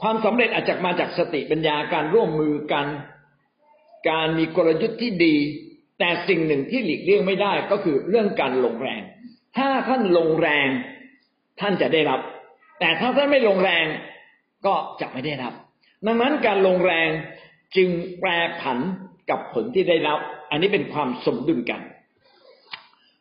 [0.02, 2.86] ความสำเร็จอาจจะมาจากสติปัญญาการร่วมมือกัน
[4.10, 5.36] การมีกลยุทธ์ที่ดี
[6.00, 9.02] แต่สิ่งหนึ่งที่หลีกเลี่ยงไม่ได้ก็คือเรื่องการลงแรง
[9.58, 10.70] ถ้าท่านลงแรง
[11.60, 12.22] ท่านจะได้รับ
[12.80, 13.86] แต่ถ้าท่านไม่ลงแรง
[14.66, 15.54] ก็จะไม่ได้รับ
[16.06, 17.10] ดังนั้นการลงแรง
[17.76, 17.90] จึง
[18.20, 18.30] แปร
[18.62, 18.80] ผัน
[19.30, 21.82] กับผลที่ได้รับ อันนี้เป็นความสมดุลกัน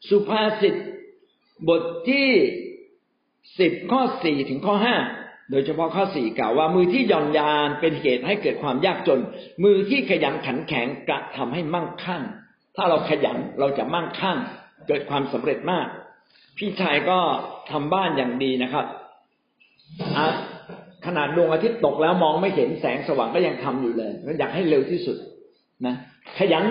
[0.08, 0.74] สุภาษิต
[1.68, 2.28] บทที่
[3.60, 4.96] สิบข้อสี่ถึงข้อห้า
[5.50, 9.20] โดยเฉพาะข้อสี่กล่าวว่า มือที่ย่อนยานเป็นเหตุให้เกิดความยากจน
[9.64, 12.22] มือที่ขยันขันแข็งกระทำให้มั่งคั่ง
[12.76, 14.38] ถ้าเราขยันเราจะมั่งคั่ง
[14.88, 15.86] เกิดความสำเร็จมาก
[16.58, 17.18] พี่ชายก็
[17.70, 18.86] ทำบ้านอย่างดีนะครับ
[21.06, 25.16] ขนาดดวงอาทิตย์ตกแล้วมองไม่เห็นแสงสว่างก็ยังทำอยู่เลยอยากให้เร็วที่สุด
[25.86, 25.94] นะ
[26.38, 26.64] ขยัน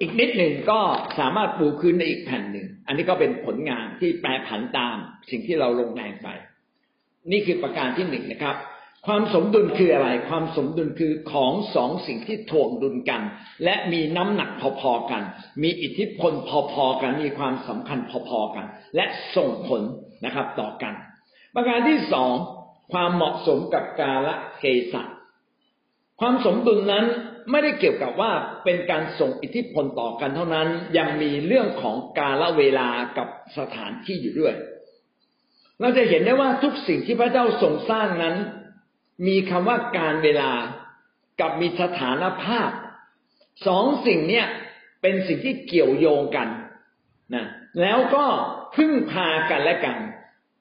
[0.00, 0.80] อีกนิดหนึ่งก็
[1.18, 4.96] สามารถปูพื้นได้อีกแผ่นหนึ่ง อันนี้ก็เป็นผลงานที่แปรผันตาม
[5.30, 6.28] สิ่งที่เราลงแรงไป
[7.30, 8.56] นี่คือประการที่หนึ่งนะครับ
[9.06, 13.22] ความสมดุลคืออะไร ความสมดุลคือของสองสิ่งที่ถ่วงดุลกัน
[13.64, 15.22] และมีน้ำหนักพอๆกัน
[15.62, 16.32] มีอิทธิพล
[16.72, 19.82] พอๆกัน มีความสำคัญพอๆกัน และส่งผล
[20.24, 20.94] นะครับ ต่อกัน
[21.54, 22.32] ประการที่สอง
[22.92, 24.62] ความเหมาะสมกับกาลเท
[24.92, 25.02] ศะ
[26.20, 27.04] ความสมดุลนั้น
[27.50, 28.32] ไม่ได้เกี่ยวกับว่า
[28.64, 32.88] เป็นการส่งอิทธิพลต่อกันเท่านั้น ยังมีเรื่องของกาลเวลา
[33.18, 34.54] กับสถานที่อยู่ด้วย
[35.80, 38.36] เราจะเห็นได้ว่าทุกสิ่งที่พระเจ้าทรงสร้างนั้น
[39.26, 40.52] มีคำว่าการเวลา
[41.40, 42.70] กับมีสถานภาพ
[43.66, 44.46] สองสิ่งเนี้ย
[45.02, 46.48] เป็นสิ่งที่เกี่ยวโยงกัน
[47.34, 47.46] นะ
[47.80, 48.24] แล้วก็
[48.76, 49.96] พึ่งพากันและกัน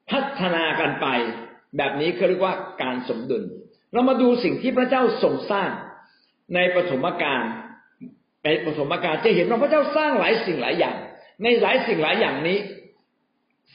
[0.10, 1.08] พัฒนากันไป
[1.78, 3.44] แบบนี้เขาเรียกว่าการสมดุล
[3.92, 5.70] เรามาดูสิ่งที่พระเจ้าทรงสร้าง
[6.56, 7.44] ในปฐมกาล
[8.46, 10.96] ในปฐมกาลจะเห็นว่าพระเจ้าสร้างหลายสิ่งหลายอย่าง
[11.44, 12.58] ในหลายสิ่งหลายอย่างนี้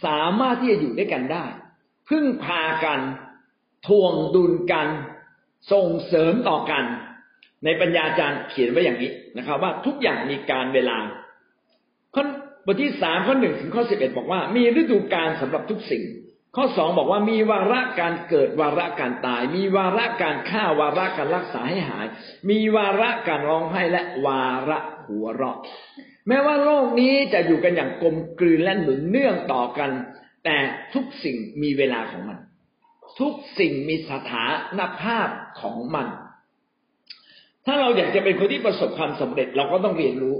[0.05, 1.44] สามารถที่จะอยู่ด้วยกันได้
[2.09, 3.00] พึ่งพากัน
[3.87, 4.88] ทวงดุลกัน
[5.72, 6.85] ส่งเสริมต่อกัน
[7.64, 10.98] ในปัญญาจารย์เขียนไว้อย่างนี้นะครับ ว่าทุกอย่างมีการเวลา
[12.14, 12.24] ข้อ
[12.66, 16.05] บทที่สามข้อหนึ่งถึงข้อสิบเอ็ดบอกว่า มีฤดูกาลสำหรับทุกสิ่ง
[16.57, 22.07] ข้อสองบอกว่ามีวาระการเกิดวาระการตาย มีวาระการฆ่าวาระการรักษาให้หาย
[22.50, 25.59] มีวาระการร้องไห้และวาระหัวเราะ
[26.28, 29.90] แม้ว่าโลกนี้จะอยู่กันอย่างกลมกลืนและหนุนเนื่องต่อกัน
[30.44, 30.56] แต่
[30.94, 32.38] ทุกสิ่งมีเวลาของมัน
[33.20, 34.46] ทุกสิ่งมีสถา
[34.78, 35.28] นภาพ
[35.61, 36.08] ของมัน
[37.66, 40.37] ถ้าเราอยากจะเป็นคนที่ประสบความสำเร็จเราก็ต้องเรียนรู้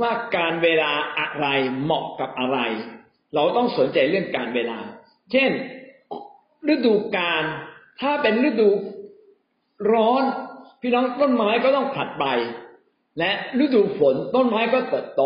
[0.00, 1.46] ว่าการเวลาอะไร
[1.82, 2.58] เหมาะกับอะไร
[3.34, 4.78] เราต้องสนใจเรื่องการเวลา
[5.32, 5.50] เช่น
[6.72, 7.44] ฤดูกาล
[8.00, 8.68] ถ้าเป็นฤดู
[9.92, 10.24] ร้อน
[10.80, 12.24] พี่น้องต้นไม้ก็ต้องผลัดใบ
[13.18, 13.30] และ
[13.64, 15.22] ฤดูฝนต้นไม้ก็เติบโต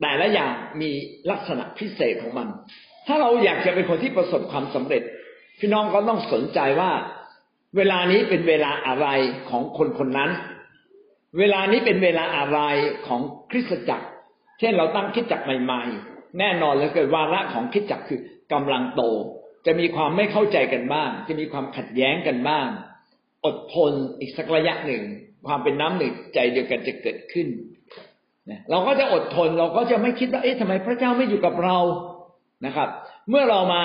[0.00, 0.90] แต่ละอย่างมี
[1.30, 2.48] ลักษณะพิเศษของมัน
[3.06, 5.02] ถ้าเราอยากจะเป็นคนที่ประสบความสำเร็จ
[5.58, 6.90] พี่น้องก็ต้องสนใจว่า
[7.76, 9.08] เวลานี้เป็นเวลาอะไร
[9.50, 10.30] ของคนคนนั้น
[11.38, 12.60] เวลานี้เป็นเวลาอะไร
[13.06, 14.06] ของคริสตจักร
[14.58, 18.20] เช่นเราตั้งคิดจักรใหม่ๆ แน่นอนเลยเกิดวาระของคิดจักรคือ
[18.52, 19.02] กำลังโต
[19.66, 22.66] จะมีความไม่เข้าใจกันบ้าง จะมีความขัดแย้งกันบ้าง
[23.44, 25.02] อดทนอีกสักระยะหนึ่ง
[25.46, 27.46] ความเป็นน้ำหนึ่งใจเดียวกันจะเกิดขึ้น
[28.70, 31.78] เราก็จะอดทนเราก็จะไม่คิดว่าเอ๊ะทำไมพระเจ้าไม่อยู่กับเรา
[32.66, 32.88] นะครับ
[33.30, 33.84] เมื่อเรามา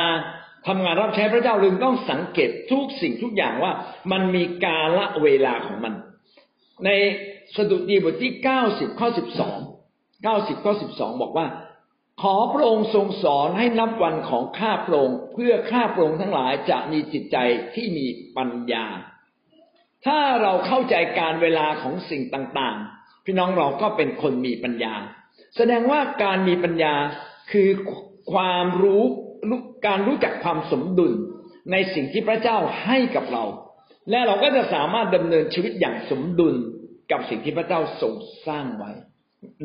[0.68, 3.72] ทำงานรับใช้พระเจ้าลึงต้องสังเกตทุกสิ่งทุกอย่างว่า
[4.12, 5.94] มันมีกาละเวลาของมัน
[6.86, 6.90] ใน
[7.56, 9.58] สดุดีบทที่เก้าสิบข้อสิบสอง
[10.24, 11.48] เก้าสิบข้อสิบสองบอกว่า
[12.22, 17.38] ขอพระองค์ทรงสอนให้นับวันของข้าพระองค์เพื่อข้าพระองค์ทั้งหลายจะมีจิตใจ
[17.76, 18.06] ที่มี
[18.38, 18.86] ปัญญา
[20.06, 24.94] ถ้าเราเข้าใจการเวลาของสิ่งต่างๆ พี่น้องเราก็เป็นคนมีปัญญา
[25.58, 26.94] แสดงว่าการมีปัญญา
[27.52, 27.70] คือ
[28.34, 29.04] ความรู้
[29.88, 31.14] การรู้จักความสมดุล
[31.72, 33.44] ในสิ่งที่พระเจ้าให้กับเรา
[34.10, 36.56] และเราก็จะสามารถดำเนินชีวิตอย่างสมดุล
[37.12, 38.14] กับสิ่งที่พระเจ้าทรง
[38.48, 38.92] สร้างไว้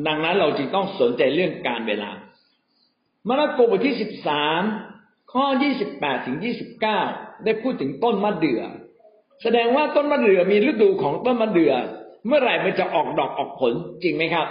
[0.07, 2.11] ดังนั้นเราจึงต้องสนใจเรื่องการเวลา
[3.27, 4.61] มาระโกบทที่สิบสาม
[5.33, 6.99] ข้อยี่สิบแปดถึงยี่สิบเก้า
[7.45, 8.63] ได้พูดถึงต้นมะเดื่อ
[9.43, 11.73] แสดงว่าต้นมะเดื่อมีฤดูของต้นมะเดื่อ
[12.27, 13.73] เมื่อไหร่มันจะออกดอกออกผล
[14.03, 14.47] จริงไหมครับ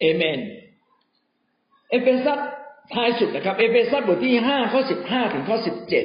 [0.00, 0.38] เอเมน
[1.90, 2.40] เอเฟซัส
[2.94, 6.04] ท้ายสุดนะครับ เอเฟซัสบทที่ห้าข้อสิบห้าถึงข้อสิบเจ็ด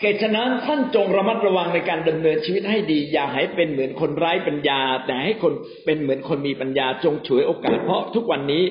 [0.00, 5.52] เหตุฉะนั้นท่านจงระมัดระวังในการดำเนินชีวิตให้ดี อย่าให้เป็นเหมือนคนไร้ปัญญา แต่ให้คน
[5.84, 8.64] เป็นเหมือนคนมีปัญญาจงฉวยโอกาสเพราะทุกวันนี้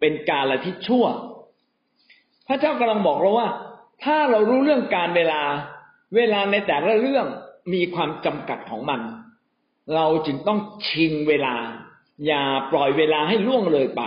[0.00, 1.06] เป็นกาลที่ชั่ว
[2.48, 3.48] พระเจ้ากำลังบอกเราว่า
[4.04, 5.42] ถ้าเรารู้เรื่องกาลเวลา
[6.16, 7.26] เวลาในแต่ละเรื่อง
[7.72, 9.00] มีความจำกัดของมัน
[9.94, 11.54] เราจึงต้องชิงเวลา
[12.26, 14.02] อย่าปล่อยเวลาให้ล่วงเลยไป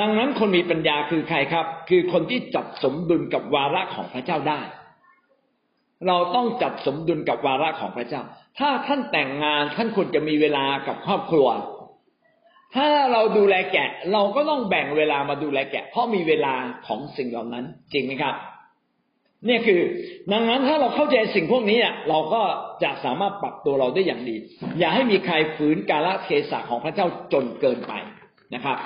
[0.00, 4.60] ดังนั้นคนมีปัญญาคือใครครับ คือคนที่จัดสมดุลกับวาระของพระเจ้าได้
[6.06, 8.22] เราต้องจัดสมดุลกับวาระของพระเจ้า
[8.58, 11.48] ถ้าท่านแต่งงานท่านควรจะมีเวลากับครอบครัว
[12.74, 16.54] ถ้าเราดูแลแกะ เราก็ต้องแบ่งเวลามาดูแลแกะ เพราะมีเวลา
[16.86, 18.34] ของสิ่งเหล่านั้น จริงไหมครับ
[19.46, 19.80] เนี่ยคือ
[20.32, 22.42] ดังนั้นถ้าเราเข้าใจสิ่งพวกนี้เราก็
[22.82, 24.36] จะสามารถปรับตัวเราได้อย่างดี
[24.78, 27.92] อย่าให้มีใครฝืนกาลเทศะของพระเจ้าจนเกินไป
[28.54, 28.76] นะครับ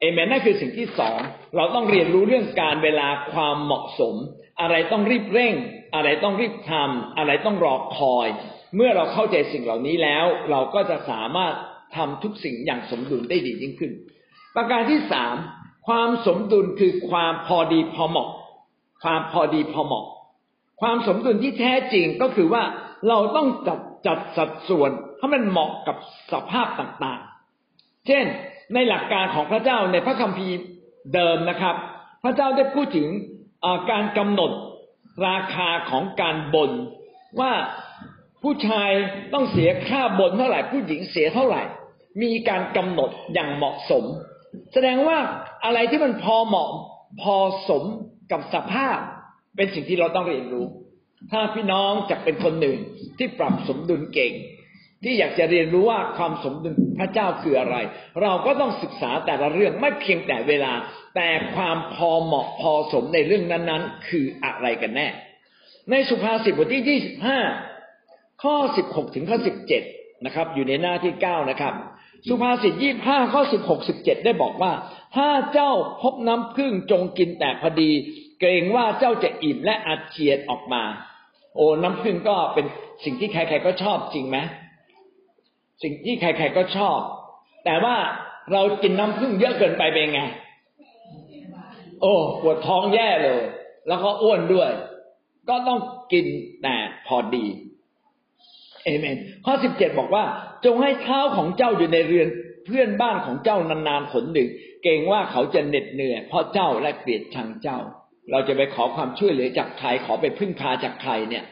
[0.00, 1.18] เอเมนนั่นคือสิ่งที่สอง
[1.56, 4.14] เราต้องเรียนรู้เรื่องการเวลาความเหมาะสม
[4.60, 5.54] อะไรต้องรีบเร่ง
[5.94, 8.28] อะไรต้องรีบทำอะไรต้องรอคอย
[8.76, 11.54] เมื่อเราเข้าใจสิ่งเหล่านี้แล้ว เราก็จะสามารถ
[11.96, 13.92] ทำทุกสิ่งอย่างสมดุลได้ดียิ่งขึ้น
[14.56, 15.34] ประการที่สาม
[15.86, 18.28] ความสมดุลคือความพอดีพอเหมาะ
[19.04, 20.06] ความพอดีพอเหมาะ
[20.80, 22.62] ความสมดุลที่แท้จริงก็คือว่า
[23.08, 25.96] เราต้องจัดจัดสัดส่วนให้มันเหมาะกับ
[26.32, 28.24] สภาพต่างๆ เช่น
[28.74, 30.56] ในหลักการของพระเจ้าในพระคัมภีร์
[31.14, 31.76] เดิมนะครับ
[32.24, 33.08] พระเจ้าได้พูดถึง
[33.90, 34.50] การกำหนด
[35.28, 36.70] ราคาของการบน
[37.40, 37.52] ว่า
[38.42, 38.90] ผู้ชาย
[39.32, 41.62] ต้องเสียค่าบนเท่าไหร่ผู้หญิงเสียเท่าไหร่
[42.22, 44.04] มีการกำหนดอย่างเหมาะสม
[44.72, 45.18] แสดงว่า
[45.64, 46.70] อะไรที่มันพอเหมาะ
[47.22, 47.36] พอ
[47.68, 47.84] สม
[48.34, 48.98] กับสภาพ
[49.56, 50.66] เป็นสิ่งที่เราต้องเรียนรู้
[51.32, 52.76] ถ้าพี่น้องจะเป็นคนหนึ่ง
[53.18, 54.32] ที่ปรับสมดุลเก่ง
[55.02, 57.76] ที่อยากจะเรียนรู้ว่าความสมดุลพระเจ้าคืออะไร
[58.22, 60.72] เราก็ต้องศึกษาแต่ละเรื่องไม่เพียงแต่เวลา
[61.16, 65.08] แต่ความพอเหมาะพอสมในเรื่องนั้นๆ คืออะไรกันแน่
[65.90, 67.00] ในสุภาษิตบทที่
[67.80, 69.38] 25ข้อ16ถึงข้อ
[69.80, 71.74] 17นะครับ อยู่ในหน้าที่9นะครับ
[72.28, 74.72] สุภาษิต25ข้อ16 17ได้บอกว่า
[75.16, 75.70] ถ้าเจ้า
[76.02, 77.90] พบน้ำพึ่งจงกินแต่พอดี
[78.46, 80.82] เกรงว่าเจ้าจะอิ่มและอาเจียนออกมา
[81.56, 82.66] โอ้น้ำพึ่งก็เป็น
[83.04, 84.38] สิ่งที่ใครๆก็ชอบจริงไหม
[85.82, 86.98] สิ่งที่ใครๆก็ชอบ
[87.64, 87.96] แต่ว่า
[88.52, 90.22] เรากินน้ำพึ่งเยอะเกินไปเป็นไง
[92.00, 93.40] โอ้ปวดท้องแย่เลย
[93.88, 94.70] แล้วก็อ้วนด้วย
[95.48, 95.80] ก็ต้อง
[96.12, 96.26] กิน
[96.62, 96.76] แต่
[97.06, 97.46] พอดี
[98.84, 100.24] เอเมนข้อสิบเจ็ดบอกว่า
[100.64, 102.28] จงให้เท้าของเจ้าอยู่ในเรือน
[102.66, 104.48] เพื่อนบ้านของเจ้านานๆผลหนึ่ง
[104.82, 107.78] เกรงว่าเขาจะเหน็ดเหนื่อยเพราะเจ้าและเกลียดชังเจ้า
[108.30, 111.44] เราจะไปขอความช่วยเหลือจากใครขอไปพึ่งพาจากใครเนี่ย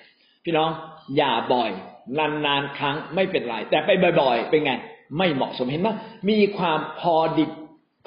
[0.45, 0.71] พี่น้อง
[1.17, 1.71] อย่าบ่อย
[2.19, 4.73] นานๆครั้งไม่เป็นไร แต่ไปบ่อย ๆ เป็นไง
[5.19, 5.89] ไม่เหมาะสมเห็นไหม
[6.31, 7.51] มีความพอดิบ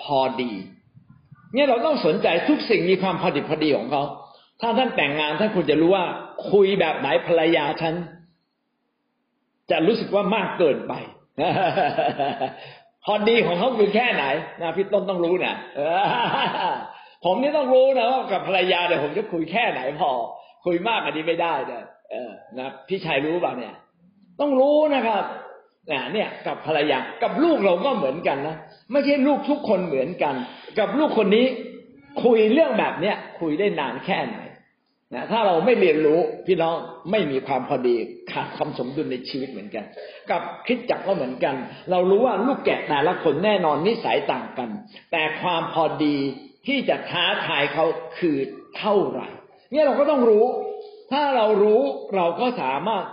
[0.02, 0.52] พอดี
[1.54, 4.04] เนี่ยเราต้องสนใจทุกสิ่งมีความพอดิบพอดีของเขา
[4.62, 6.06] ถ้าท่านแต่งงานท่านควรจะรู้ว่า
[6.52, 7.94] คุยแบบไหนภรรยาฉัน
[9.72, 10.94] จะรู้สึกว่ามากเกินไป
[13.06, 14.26] พอดีของเขาคือแค่ไหน
[14.62, 15.56] นะพี่ต้นต้องรู้นะ
[17.26, 20.12] ผมนี่ต้องรู้นะว่ากับภรรยาเนี่ยผมจะคุยแค่ไหนพอ
[20.66, 23.74] คุยมากกว่านี้ไม่ได้เนะเออนะพี่ชายรู้ป่ะเนี่ย
[24.40, 25.24] ต้องรู้นะครับ
[26.14, 28.56] เนี่ยกับภรรยากับลูกเราก็เหมือนกันนะ
[28.92, 30.36] ไม่ใช่ลูกทุกคนเหมือนกัน
[30.80, 31.46] กับลูกคนนี้
[32.24, 34.38] คุยเรื่องแบบเนี้ยคุยได้นานแค่ไหน
[35.14, 36.76] นะถ้าเราไม่เรียนรู้พี่น้อง
[37.12, 37.96] ไม่มีความพอดี
[38.32, 39.84] ขาดความสมดุลในชีวิตเหมือนกัน
[40.30, 41.56] กับคิดจักก็เหมือนกัน
[41.92, 44.70] เรารู้ว่าลูกแกะแต่ละคนแน่นอนนิสัยต่างกัน
[45.12, 46.18] แต่ความพอดี
[46.68, 47.86] ที่จะท้าทายเขา
[48.20, 48.38] คือ
[48.78, 49.28] เท่าไหร่
[49.72, 50.46] เนี่ยเราก็ต้องรู้
[51.12, 51.82] ถ้าเรารู้
[52.16, 53.06] เราก็สามารถ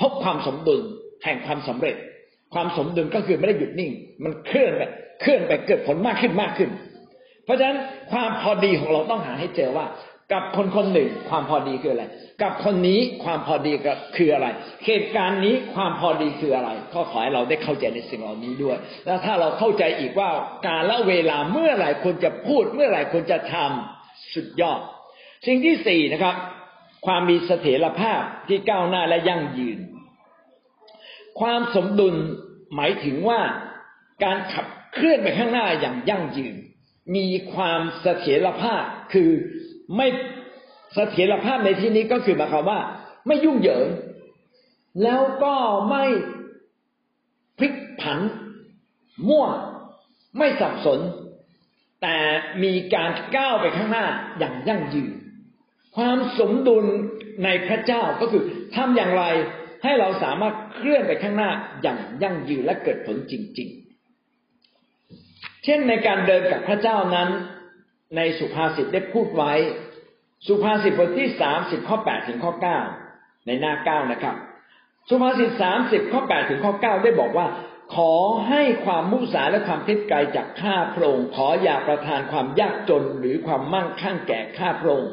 [0.00, 0.80] พบความสมดุล
[1.24, 1.96] แห่งความสำเร็จ
[2.54, 3.92] ความสมดุลก็คือไม่ได้หยุดนิ่ง
[4.24, 4.82] มันเคลื่อนไป
[5.20, 6.70] เคลื่อนไปเกิดผลมากขึ้นมากขึ้น
[7.44, 7.78] เพราะฉะนั้น
[8.10, 9.86] ความพอดีของเราต้องหาให้เจอว่า
[10.32, 12.04] กับคนคนหนึ่งความพอดีคืออะไร
[12.42, 14.46] กับคนนี้ความพอดีก็คืออะไร
[14.86, 20.30] เหตุการณ์นี้ความพอดีคืออะไร ก็ขอให้เราได้เข้าใจในสิ่งเหล่านี้ด้วย แล้วถ้าเราเข้าใจอีกว่า
[20.66, 24.80] การละเวลาเมื่อไหร่ควรจะพูด เมื่อไหร่ควรจะทำสุดยอด
[25.46, 26.36] สิ่งที่สี่นะครับ
[27.06, 29.78] ความมีเสถียรภาพที่ก้าวหน้าและยั่งยืน
[31.40, 32.14] ความสมดุล
[32.74, 33.40] หมายถึงว่า
[34.24, 36.56] การขับเคลื่อนไปข้างหน้าอย่างยั่งยืน
[37.16, 38.82] มีความเสถียรภาพ
[39.12, 39.30] คือ
[39.96, 40.06] ไม่
[40.94, 42.80] เสถียรภาพในที่นี้ก็คือหมายความว่า
[43.26, 43.86] ไม่ยุ่งเหยิง
[45.02, 45.54] แล้วก็
[45.90, 46.04] ไม่
[47.58, 48.18] พลิกผัน
[49.28, 49.46] มั่ว
[50.38, 51.00] ไม่สับสน
[52.02, 52.16] แต่
[52.62, 54.06] มีการก้าวไปข้างหน้า
[54.38, 55.12] อย่างยั่งยืน
[55.96, 56.84] ความสมดุล
[57.44, 58.42] ในพระเจ้าก็คือ
[58.76, 59.24] ทำอย่างไร
[59.82, 61.50] ให้เราสามารถเคลื่อนไปข้างหน้า
[61.82, 63.68] อย่างยั่งยืนและเกิดผลจริง
[64.86, 67.28] ๆ เช่นในการเดินกับพระเจ้านั้น
[68.16, 69.52] ในสุภาษิตได้พูดไว้
[70.46, 72.78] สุภาษิตบทที่สามสิบข้อแปดถึงข้อเก้า
[73.46, 74.36] ในหน้าเก้านะครับ
[75.08, 77.46] สุภาษิตสามสิบข้อแปดถึงข้อเก้าได้บอกว่า
[77.96, 78.14] ขอ
[78.48, 85.10] ให้ความมุสาและความเท็จไกลจากข้าพระองค์ขออย่าประทานความยากจนหรือความมั่งคั่งแก่ข้าพระองค์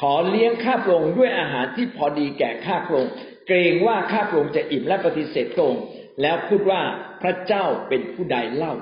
[0.00, 3.12] ขอเลี้ยงข้าพระองค์ด้วยอาหารที่พอดีแก่ข้าพระองค์
[3.46, 5.74] เกรงว่าข้าพระองค์จะอิ่มและปฏิเสธตรง
[6.22, 6.80] แล้วพูดว่า
[7.22, 8.74] พระเจ้าเป็นผู้ใดเล่า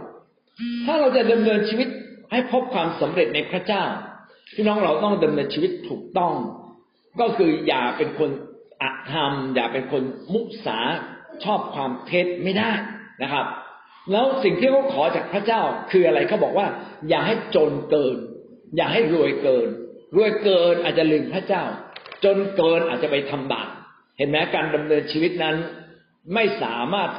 [0.87, 1.89] ถ้าเราจะดำเนินชีวิต
[2.31, 3.85] ให้พบความสำเร็จในพระเจ้า
[4.55, 6.35] พี่น้องเราต้องดำเนินชีวิตถูกต้อง
[7.21, 8.31] ก็คืออย่าเป็นคน
[8.83, 10.79] อธรรม อย่าเป็นคนมุสา
[11.45, 12.73] ชอบความเท็จไม่ได้
[13.23, 13.47] นะครับ
[14.13, 16.67] แล้วสิ่งที่เขาขอจากพระเจ้าคืออะไรเขาบอกว่า
[17.09, 18.17] อย่าให้จนเกิน
[18.77, 19.69] อย่าให้รวยเกิน
[20.17, 21.65] รวยเกินอาจจะลืมพระเจ้า
[22.25, 23.69] จนเกินอาจจะไปทำบาป
[24.19, 25.57] เห็นไหมการดำเนินชีวิตนั้น
[26.35, 27.11] ไม่สามารถ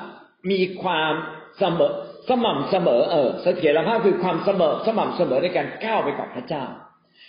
[0.52, 1.13] มีความ
[1.58, 1.93] เสมอ
[2.29, 6.65] สม่ำเสมอเออเสถียรภาพคือความเสมอสม่ำเสมอในการก้าวไปกับพระเจ้า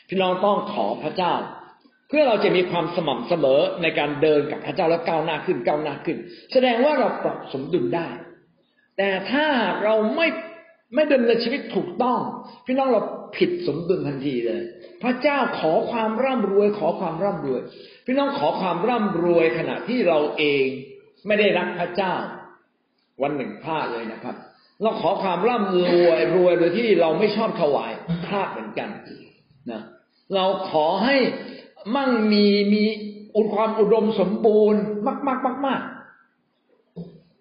[0.08, 1.34] พี่น้องต้องขอพระเจ้า
[2.08, 6.18] เพื่อเราจะมีความสม่ำเสมอในการเดินกับพระเจ้าแล้วก้าวหน้าขึ้นก้าวหน้าขึ้น
[6.52, 8.08] แสดงว่าเราปรับสมดุลได้
[8.98, 9.46] แต่ถ้า
[9.84, 10.28] เราไม่
[10.94, 12.20] ไม่ดำเนินชีวิตถูกต้อง
[12.66, 13.02] พี่น้องเรา
[13.36, 14.62] ผิดสมดุลทันทีเลย
[15.02, 17.60] พระเจ้าขอความร่ำรวย ขอความร่ำรวย
[18.06, 20.64] พี่น้องขอความร่ำรวยขณะที่เราเอง
[21.26, 22.14] ไม่ได้รักพระเจ้า
[23.22, 24.36] วันหนึ่งพลาดเลยนะครับ
[24.82, 27.92] เราขอความร่ำรวยรวยโดยที่เราไม่ชอบถวาย
[28.26, 28.88] พลาดเหมือนกัน
[29.70, 29.82] นะ
[30.34, 31.16] เราขอให้
[31.96, 32.82] มั่งมีมี
[33.34, 35.80] อุดความอุดมสมบูรณ์มากมากมากมาก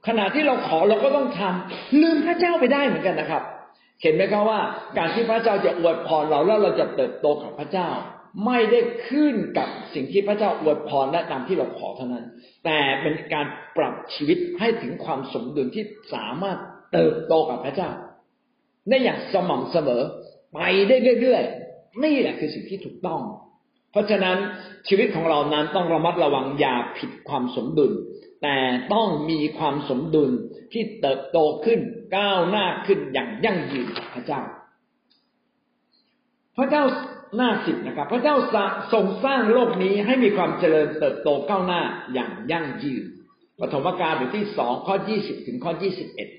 [0.07, 3.43] ขณะที่เราขอเราก็ต้องทำลืมพระเจ้าไปได้เหมือนกันนะครับ
[4.01, 4.59] เห็นไหมครับว่า
[4.97, 7.89] การที่พระเจ้าจะอวยพรเราแล้วเราจะเติบโตกับพระเจ้า
[8.45, 12.25] ไม่ได้ขึ้นกับสิ่งที่พระเจ้าอวยพรและตามที่เราขอเท่านั้น
[12.65, 13.45] แต่เป็นการ
[13.77, 16.57] ปรับชีวิตให้ถึงความสมดุลที่สามารถ
[16.91, 17.89] เติบโตกับพระเจ้า
[18.89, 20.01] ได้อย่างสม่ำเสมอ
[20.53, 23.21] ไปได้เรื่อยๆนี่แหละคือสิ่งที่ถูกต้อง
[23.91, 24.37] เพราะฉะนั้น
[24.87, 27.91] ชีวิตของเรานั้นต้องระมัดระวังอย่าผิดความสมดุล
[28.43, 28.57] แต่
[28.93, 30.29] ต้องมีความสมดุล
[30.73, 31.79] ที่เติบโตขึ้น
[32.17, 34.41] ก้าวหน้าขึ้นอย่างยั่งยืนกับพระเจ้า
[36.57, 36.83] พระเจ้า
[37.35, 38.35] หน้าสิบนะครับ พระเจ้า
[38.93, 41.81] ทรงสร้างโลกนี้ให้มีความเจริญเติบโตก้าวหน้า
[42.13, 43.03] อย่างยั่งยืน
[43.59, 46.29] ปฐมกาลบทที่สองข้อยี่สิบถึงข้อยี่สิบเอ็ด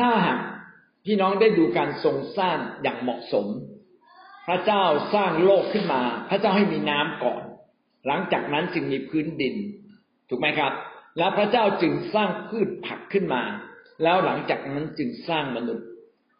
[0.00, 0.38] ถ้าหาก
[1.04, 3.46] พี่น้องได้ดูการทรงสร้างอย่างเหมาะสม
[4.46, 4.82] พระเจ้า
[5.14, 7.42] สร้างโลกขึ้นมา พระเจ้าให้มีน้ำก่อน
[8.06, 9.54] หลังจากนั้นจึงมีพื้นดิน
[10.28, 10.72] ถูกไหมครับ
[11.18, 13.42] แล้วพระเจ้าจึงสร้างพืชผักขึ้นมา
[14.02, 15.86] แล้วหลังจากนั้นจึงสร้างมนุษย์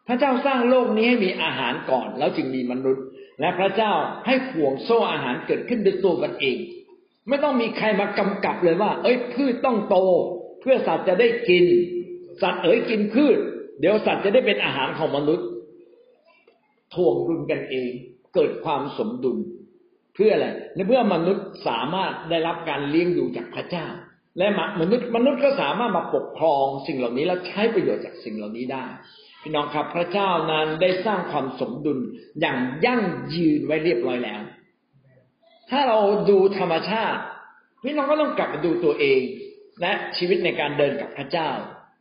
[0.07, 3.03] พระเจ้าสร้างโลกนี้ให้มีอาหารก่อน แล้วจึงมีมนุษย์
[3.39, 3.91] และพระเจ้า
[4.25, 6.57] ให้ห่วงโซ่อาหารเกิดขึ้นด้วยตัวกันเอง
[7.27, 9.97] ไม่ต้องมีใครมากำกับเลยว่า เอ้ยพืชต้องโต
[10.61, 11.65] เพื่อสัตว์จะได้กิน
[12.41, 13.37] สัตว์เอ๋ยกินพืช
[13.81, 15.47] เดี๋ยวสัตว์จะได้เป็นอาหารของมนุษย์
[16.93, 17.91] ทวงดุลกันเอง
[18.35, 19.37] เกิดความสมดุล
[20.13, 23.87] เพื่ออะไรในเพื่อมนุษย์สามารถได้รับการเลี้ยงดูจากพระเจ้า
[24.37, 24.47] และ
[24.81, 28.85] มนุษย์มนุษย์ก็สามารถมาปกครองสิ่งเหล่านี้และใช้ประโยชน์จากสิ่งเหล่านี้ได้
[29.41, 31.99] พี่น้องครับพระเจ้านั้นได้สร้างความสมดุล
[32.41, 33.01] อย่างยั่ง
[33.35, 34.41] ยืนไว้เรียบร้อยแล้ว
[35.69, 37.21] ถ้าเราดูธรรมชาติ
[37.83, 39.21] พี่น้องก็ต้องกลับมาดูตัวเอง
[39.81, 41.49] และชีวิตในการเดินกับพระเจ้า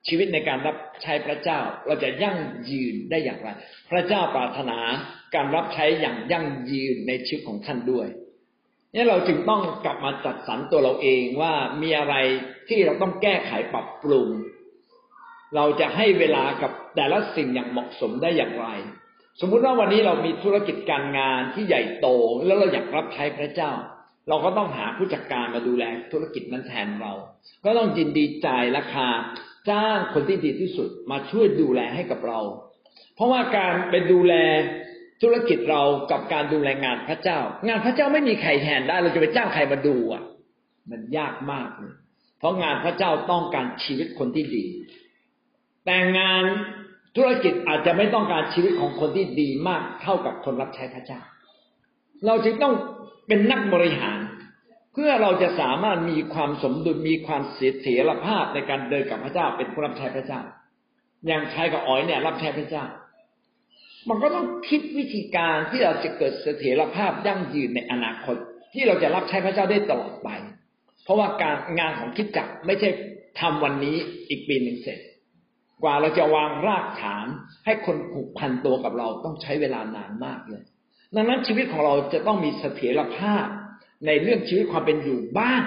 [0.09, 2.38] ชีวิตในการรับ ใช้พระเจ้าเราจะยั่ง
[2.70, 3.48] ยืนได้อย่างไร
[3.90, 4.78] พระเจ้าปรารถนา
[5.34, 8.08] การรับใช้อย่างยั่งยืนในชีวิตของท่านด้วย
[8.94, 12.14] นี่เราจึงต้องกลับมาจัดสรรตัวเราเองว่ามีอะไร
[12.68, 14.28] ที่เราต้องแก้ไขปรับปรุง
[15.56, 18.66] เราจะให้เวลากับแต่ละสิ่งอย่างเหมาะสมได้อย่างไร
[19.40, 22.08] สมมุติว่าวันนี้เรามีธุรกิจการงานที่ใหญ่โต
[22.46, 23.72] แล้วเราอยากรับใช้พระเจ้า
[24.28, 27.12] เราก็ต้องหาผู้จัดการมาดูแลธุรกิจนั้นแทนเรา
[27.64, 29.08] ก็ต้องยินดีจ่ายราคา
[29.68, 32.40] จ้างคนที่ดีที่สุดมาช่วยดูแลให้กับเรา
[33.14, 34.35] เพราะว่าการเป็นดูแล
[35.23, 40.23] ธุรกิจเรากับการดูแลงานพระเจ้า งานพระเจ้าไม่มีใครแทนได้ เราจะไปจ้างใครมาดูอะ
[40.90, 41.94] มันยากมากเลย
[42.38, 44.64] เพราะงานพระเจ้าต้องการชีวิตคนที่ดี
[45.85, 46.44] แต่งาน
[47.16, 51.20] ธุรกิจอาจจะไม่ต้องการชีวิตของคนที่ดีมากเท่ากับคนรับใช้พระเจ้า
[52.27, 52.75] เราจึงต้อง
[53.27, 54.18] เป็นนักบริหาร
[54.92, 60.40] เพื่อเราจะสามารถมีความสมดุลมีความเสถียรภาพในการเดินกับพระเจ้าเป็นผู้รับใช้พระเจ้า
[61.26, 62.85] อย่างชายกับอ๋อยเนี่ย รับใช้พระเจ้า
[64.09, 68.37] มันก็ต้องคิดวิธีการที่เราจะเกิดเสถียรภาพยั่งยืนในอนาคต
[68.74, 70.29] ที่เราจะรับใช้พระเจ้าได้ตลอดไป
[71.05, 72.88] เพราะว่าการงานของคิดจักไม่ใช่
[73.40, 73.96] ทำวันนี้
[74.29, 74.98] อีกปีหนึ่งเสร็จ
[75.83, 77.26] กว่าเราจะวางรากฐาน
[77.64, 80.62] ให้คนผูกพันตัวกับเราต้องใช้เวลานานมากเลย
[81.16, 83.46] ดังนั้นชีวิตของเราจะต้องมีเสถียรภาพ
[84.06, 85.62] ในเรื่องชีวิตความเป็นอยู่บ้าง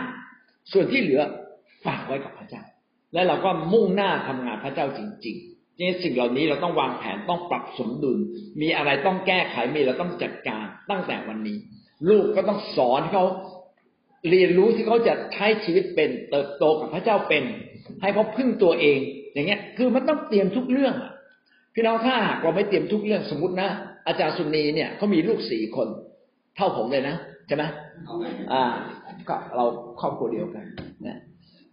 [0.71, 1.21] ส่วนที่เหลือ
[1.85, 2.63] ฝากไว้กับพระเจ้า
[3.13, 8.17] และเราก็มุ่งหน้าทำงานพระเจ้าจริงๆนี่สิ่งเหล่านี้เราต้องวางแผนต้องปรับสมดุล
[8.61, 11.57] มีอะไรต้องแก้ไขมีเราต้องจัดการตั้งแต่วันนี้
[12.09, 13.23] ลูกก็ต้องสอนเขา
[14.29, 17.43] เรียนรู้ที่เขาจะใช้ชีวิตเป็น เติบโตกับพระเจ้าเป็น
[18.01, 18.99] ให้เขาพึ่งตัวเอง
[19.33, 20.95] อย่างเงี้ย คือมันต้องเตรียมทุกเรื่อง
[21.73, 23.69] พี่น้องถ้าหากเราไม่เตรียมทุกเรื่องสมมตินะ
[24.07, 25.87] อาจารย์สุนีเนี่ยเขามีลูกสี่คน
[26.55, 27.15] เท่าผมเลยนะ
[27.47, 27.63] ใช่ไหม
[28.53, 28.63] อ่า
[29.29, 29.65] ก็เรา
[29.99, 30.65] ครอบครัวเดียวกัน
[31.06, 31.17] นะ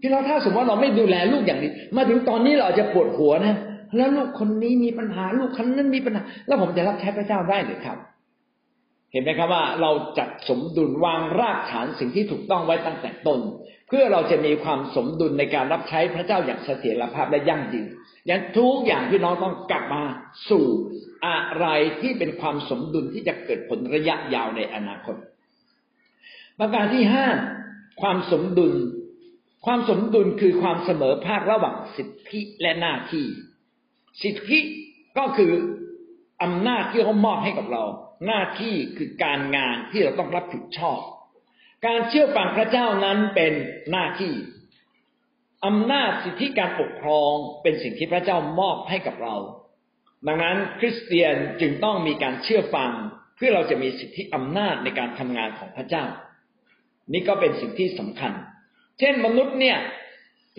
[0.00, 3.54] พี่น้องถ้าสมมติว่าเราไม่ดูแลลูกอย่างนี้ มาถึงตอนนี้เราจะปวดหัวนะ
[3.96, 7.98] แล้วลูกคนนี้มีปัญหาลูกคนนั้นมีปัญหา แล้วผมจะรับใช้พระเจ้าได้หรือครับ
[9.12, 13.40] เห็นไหมครับว่าเราจัดสมดุลวางรากฐานสิ่งที่ถูกต้องไว้ตั้งแต่ต้น
[13.88, 17.86] เพื่อเราจะมีความสมดุลในการรับใช้พระเจ้าอย่างเสถียรภาพและยั่งยืน
[18.26, 20.02] อย่างทุกอย่างพี่น้องต้องกลับมา
[20.50, 20.66] สู่
[21.26, 21.66] อะไร
[22.00, 25.16] ที่เป็นความสมดุลที่จะเกิดผลระยะยาวในอนาคต
[26.60, 27.26] ประการที่ห้า
[28.00, 28.74] ความสมดุล
[29.66, 33.26] ความสมดุลคือความเสมอภาคระหว่างสิทธิและหน้าที่
[34.22, 34.58] สิทธิ
[35.18, 35.52] ก็คือ
[36.42, 37.84] อำนาจที่เขามอบให้กับเรา
[38.26, 40.98] หน้าที่คือการงานที่เราต้องรับผิดชอบ
[41.86, 43.52] การเชื่อฟังพระเจ้านั้นเป็น
[43.90, 44.32] หน้าที่
[45.66, 47.32] อำนาจสิทธิการปกครอง
[47.62, 49.36] เป็นสิ่งที่พระเจ้ามอบให้กับเรา
[50.26, 52.90] ดังนั้นคริสเตียนจึงต้องมีการเชื่อฟัง
[53.36, 56.04] เพื่อเราจะมีสิทธิอำนาจในการทำงานของพระเจ้า
[57.12, 58.32] นี่ก็เป็นสิ่งที่สำคัญ
[58.98, 59.78] เช่นมนุษย์เนี่ย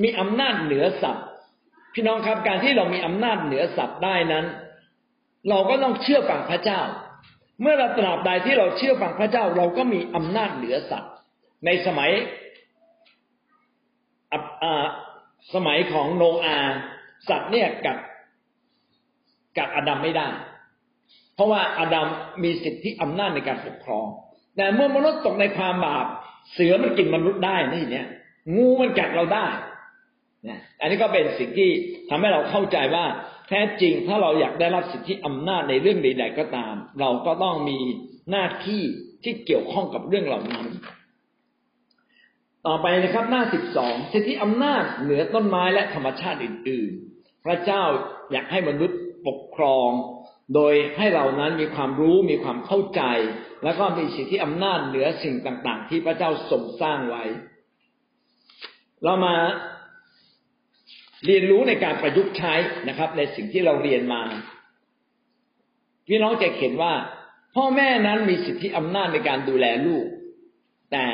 [0.04, 1.26] มีอำนาจเหนือสัตว์
[1.94, 4.46] พี่น้องครับการที่เรามีอำนาจเหนือสัตว์ได้นั้น
[5.50, 6.82] เราก็ต้องเชื่อฟังพระเจ้า
[7.62, 11.12] เมื่อเราตราบใดที่เราเชื่อฟังพระเจ้า เราก็มีอำนาจเหนือสัตว์
[11.66, 12.12] ในสมัย
[15.54, 16.58] สมัยของโนอา
[17.30, 17.98] สัตว์เนี่ยกัด
[19.58, 20.28] กัดอดัมไม่ได้
[21.36, 22.08] เพราะว่าอาดัม
[22.44, 24.08] มีสิทธิอำนาจในการปกครอง
[24.56, 26.06] แต่เมื่อมนุษย์ตกในความบาป
[26.54, 28.08] เสือมันกินมนุษย์ได้นี่เนี่ย
[28.56, 29.48] งูมันกัดเราได้
[30.48, 31.70] นะอันนี้ก็เป็นสิ่งที่
[32.10, 33.06] ทำให้เราเข้าใจว่า
[33.48, 37.80] แท้จริงถ้าเราอยากได้รับสิทธิอำนาจในเรื่องใด ๆ ก็ตาม เราก็ต้องมี
[38.32, 38.84] หน้าที่
[39.24, 40.66] ที่เกี่ยวข้องกับเรื่องเหล่านั้น
[42.68, 47.84] ต่อไปนะครับ หน้าสิบสองสิทธิอำนาจเหนือต้นไม้และธรรมชาติอื่น ๆ พระเจ้า
[48.32, 49.90] อยากให้มนุษย์ปกครอง
[50.56, 53.02] โดยให้เรานั้นมีความรู้มีความเข้าใจ
[53.64, 57.24] แล้วก็มีสิทธิอำนาจเหนือสิ่งต่าง ๆ ที่พระเจ้าทรงสร้างไว้
[59.04, 59.36] เรามา
[61.26, 62.54] เรียนรู้ในการประยุกต์ใช้
[62.88, 64.22] นะครับ ในสิ่งที่เราเรียนมา
[66.08, 66.94] พี่น้องจะเห็นว่า
[67.56, 70.06] พ่อแม่นั้นมีสิทธิอำนาจในการดูแลลูก
[70.92, 71.06] แต่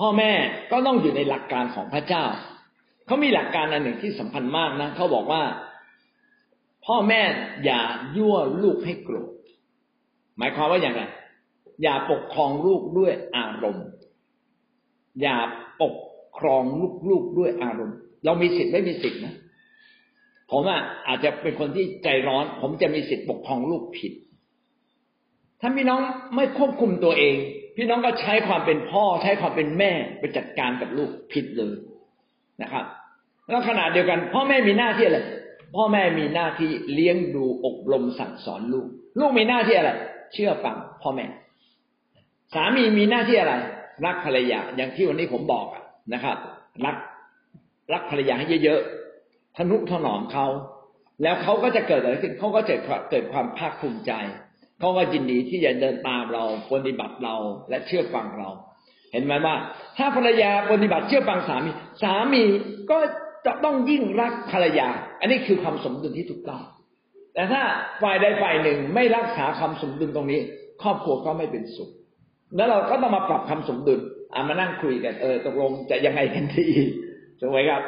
[0.00, 0.32] พ่อแม่
[0.72, 2.24] ก็ต้องอยู่ในหลักการของพระเจ้า
[3.06, 5.42] เขามีหลักการอันหนึ่งที่สำคัญมากนะ เขาบอกว่า
[6.88, 7.22] พ่อแม่
[7.64, 7.80] อย่า
[8.16, 9.30] ยั่วลูกให้โกรธ
[10.38, 11.02] หมายความว่าอย่างไร
[11.82, 13.86] อย่าปกครองลูกด้วยอารมณ์
[15.22, 15.36] อย่า
[15.82, 15.94] ปก
[16.38, 16.62] ครอง
[17.10, 19.34] ลูกๆด้วยอารมณ์ เรามีสิทธิ์ไม่มีสิทธิ์นะ
[20.50, 24.12] ผมอะอาจจะเป็นคนที่ใจร้อน ผมจะมีสิทธิ์ปกครองลูกผิด
[25.60, 26.00] ถ้าพี่น้อง
[26.36, 27.34] ไม่ควบคุมตัวเอง
[27.76, 31.74] พี่น้องก็ใช้ความเป็นพ่อ ใช้ความเป็นแม่ไปจัดการกับลูกผิดเลย
[32.62, 32.84] นะครับ
[33.48, 35.18] แล้วขณะเดียวกัน พ่อแม่มีหน้าที่อะไร
[35.74, 38.86] พ่อแม่มีหน้าที่เลี้ยงดูอบรมสั่งสอนลูก
[39.18, 39.90] ลูกมีหน้าที่อะไร
[40.32, 41.26] เชื่อฟังพ่อแม่
[42.54, 43.54] สามีมีหน้าที่อะไร
[44.04, 45.66] รักภรรยา อย่างที่วันนี้ผมบอก
[46.14, 46.36] นะครับ
[46.84, 46.96] รัก
[47.92, 50.46] รักภรรยาให้เยอะๆทนุถนอมเขา
[51.22, 52.74] แล้วเขาก็จะเกิดอะไรขึ้นเขาก็จะ
[53.10, 54.12] เกิดความภาคภูมิใจ
[54.80, 57.36] เขาก็ยินดีที่จะเดินตามเราปฏิบัติเรา
[57.68, 58.48] และเชื่อฟังเรา
[59.12, 59.54] เห็นไหมว่า
[59.98, 61.70] ถ้าภรรยาปฏิบัติเชื่อฟังสามี
[62.02, 62.42] สามี
[62.90, 62.98] ก็
[63.46, 64.88] จะต้องยิ่งรักภรรยา
[65.20, 66.62] อันนี้คือความสมดุลที่ถูกต้อง
[67.34, 67.62] แต่ถ้า
[68.02, 70.40] ฝ่ายใดฝ่ายหนึ่งไม่รักษาความสมดุลตรงนี้
[70.82, 71.90] ครอบครัวก็ไม่เป็นสุข
[72.56, 74.00] แล้วเราก็ต้องมาปรับความสมดุล
[74.34, 76.66] อามานั่งคุยกัน เออตกลงจะยังไงกันดี
[77.40, 77.82] ถูกไหมครับ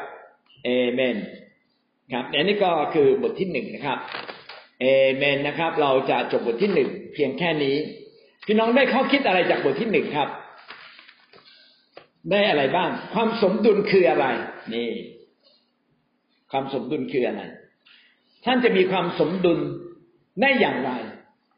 [0.65, 1.17] เอเมน
[2.13, 3.99] ครับ อันนี้ก็คือบทที่หนึ่งนะครับ
[4.81, 4.87] เอ
[5.17, 7.77] เมนนะครับ เราจะจบบทที่หนึ่งเพียงแค่นี้
[8.47, 10.29] พี่น้องได้ข้อคิดอะไรจากบทที่หนึ่งครับ
[12.31, 14.27] ได้อะไรบ้าง ความสมดุลคืออะไร
[14.75, 14.89] นี่
[16.53, 17.43] ความสมดุลคืออะไร
[18.45, 19.59] ท่านจะมีความสมดุล
[20.41, 20.91] ได้อย่างไร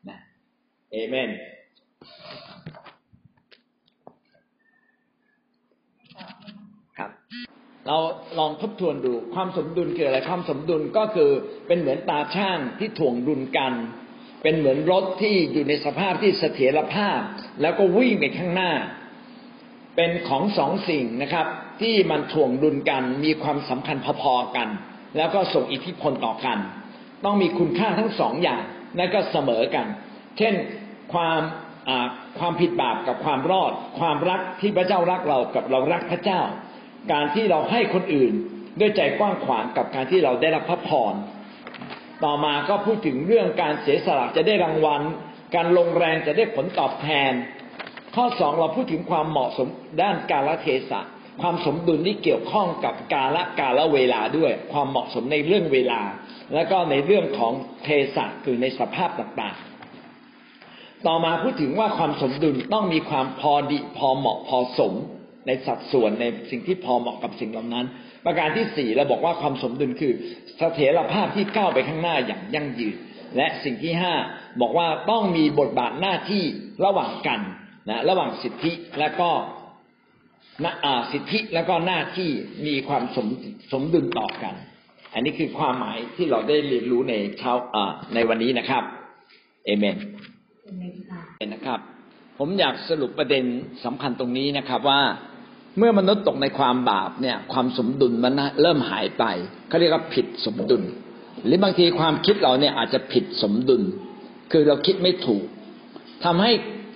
[0.09, 0.19] นะ
[0.93, 1.31] เอเมน
[6.99, 7.11] ครับ
[7.87, 7.97] เรา
[8.39, 11.31] ลองทบทวนดูความสมดุลคืออะไร ความสมดุลก็คือ
[11.67, 13.73] เป็นเหมือนตาช่างที่ถ่วงดุลกัน
[14.43, 17.21] เป็นเหมือนรถที่อยู่ในสภาพที่เสถียรภาพ
[17.61, 18.73] แล้วก็วิ่งไปข้างหน้า
[19.97, 21.47] เป็นของสองสิ่งนะครับ
[21.81, 24.69] ที่มันถ่วงดุลกันมีความสำคัญพอๆกัน
[25.17, 26.59] แล้วก็ส่งอิทธิพลต่อกัน
[27.25, 28.63] ต้องมีคุณค่าทั้งสองอย่าง
[28.99, 29.87] นั่นก็เสมอกัน
[30.39, 30.55] เช่น
[31.13, 31.41] ความ
[32.39, 36.41] ความผิดบาปกับความรอด ความรักที่พระเจ้ารักเรากับเรารักพระเจ้า
[37.13, 38.33] การที่เราให้คนอื่น
[38.81, 41.15] ด้วยใจกว้างขวางกับการที่เราได้รับพระพร
[42.25, 45.03] ต่อมาก็พูดถึงเรื่องการเสียสละจะได้รางวัล
[45.55, 47.33] การลงแรงจะได้ผลตอบแทน
[48.15, 49.69] ข้อสองเราพูดถึงความเหมาะสม
[50.03, 51.01] ด้านกาลเทศะ
[51.43, 56.01] ความสมดุลที่เกี่ยวข้องกับกาละกาละเวลาด้วย ความเหมาะสมในเรื่องเวลา
[56.55, 57.53] แล้วก็ในเรื่องของ
[57.85, 64.93] เทศะคือในสภาพต่างๆ ต่อมาพูดถึงว่าความสมดุลต้องมีความพอดีพอเหมาะพอสม
[65.47, 67.87] ในสัดส่วนในสิ่งที่พอเหมาะกับสิ่งเหล่านั้น
[68.25, 70.13] ประการที่สี่เราบอกว่าความสมดุลคือ
[70.59, 72.95] เสถียรภาพที่ก้าวไปข้างหน้าอย่างยั่งยืน
[73.37, 74.15] และสิ่งที่ห้า
[74.61, 76.45] บอกว่าต้องมีบทบาทหน้าที่
[76.85, 77.41] ระหว่างกัน
[77.89, 79.31] นะระหว่างสิทธิและก็
[81.13, 82.31] สิทธิและก็หน้าที่
[82.67, 83.29] มีความสม
[83.73, 84.55] สมดุลต่อกัน
[85.15, 87.53] อันนี้คือความหมายที่เราได้เรียนรู้ในเช้า
[88.15, 88.83] ในวันนี้นะครับ
[89.65, 89.97] เอเมน
[91.55, 91.79] นะครับ
[92.39, 93.45] ผมอยากสรุปประเด็น
[93.85, 95.01] สำคัญตรงนี้นะครับว่า
[95.79, 99.25] เมื่อมนุษย์ตกในความบาปเนี่ย ความสมดุลมันเริ่มหายไป
[99.69, 100.83] เขาเรียกว่าผิดสมดุล
[101.45, 103.83] หรือบางทีความคิดเราเนี่ยอาจจะผิดสมดุล
[104.53, 105.45] คือเราคิดไม่ถูก
[106.25, 106.53] ทำให้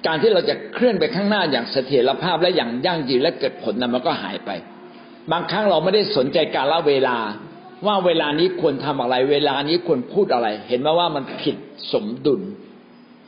[0.06, 4.50] การที่เราจะเคลื่อนไปข้างหน้าอย่างเสถียรภาพและอย่างยั่งยืนและเกิดผลนั้นมันก็หายไป
[5.32, 7.16] บางครั้งเราไม่ได้สนใจการละเวลา
[7.86, 11.56] ว่าเวลานี้ควรทำอะไร เวลานี้ควรพูดอะไร เห็นไหมว่ามันผิด
[11.92, 12.40] สมดุล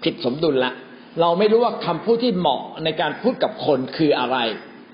[0.05, 0.73] ผิดสมดุลละ
[1.21, 4.37] เราไม่รู้ว่าคำพูดที่เหมาะในการพูดกับคนคืออะไร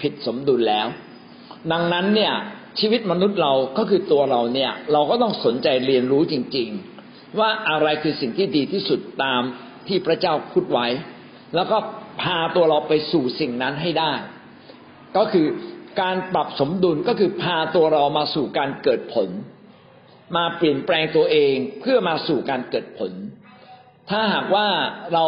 [0.03, 0.87] ผิดสมดุลแล้ว
[1.73, 2.33] ดังนั้นเนี่ย
[2.81, 6.69] ชีวิตมนุษย์เราก็คือตัวเราเนี่ย เราก็ต้องสนใจเรียนรู้จริง
[7.05, 9.43] ๆ ว่าอะไรคือสิ่งที่ดีที่สุดตาม
[9.89, 10.87] ที่พระเจ้าพูดไว้
[11.55, 11.79] แล้วก็
[12.23, 14.13] พาตัวเราไปสู่สิ่งนั้นให้ได้
[15.17, 15.47] ก็คือ
[16.01, 19.29] การปรับสมดุลก็คือพาตัวเรามาสู่การเกิดผล
[20.37, 23.13] มาเปลี่ยนแปลงตัวเองเพื่อมาสู่การเกิดผล
[24.11, 24.69] ถ้าหากว่า
[25.15, 25.27] เรา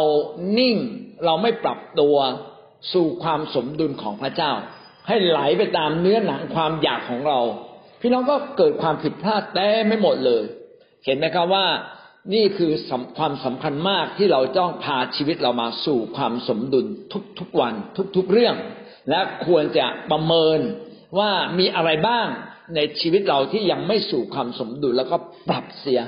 [0.59, 0.77] นิ่ง
[1.25, 2.15] เราไม่ปรับตัว
[2.93, 4.51] สู่ความสมดุลของพระเจ้า
[5.07, 7.39] ให้ไหลไปตามเนื้อหนังความอยากของเรา
[8.01, 10.43] พี่น้องก็เกิดความผิดพลาดแต่ไม่หมดเลย
[11.05, 11.65] เห็นไหมครับว่า
[12.33, 12.71] นี่คือ
[13.17, 16.85] ความสำคัญมากที่เราจ้องพาชีวิตเรามาสู่ความสมดุล
[17.39, 17.73] ทุกๆวัน
[18.15, 18.55] ทุกๆเรื่อง
[19.09, 20.59] และควรจะประเมิน
[21.19, 22.27] ว่ามีอะไรบ้าง
[22.75, 25.17] ในชีวิตเราที่ยังไม่สู่ความสมดุลแล้วก็
[25.49, 26.01] ปรับเสีย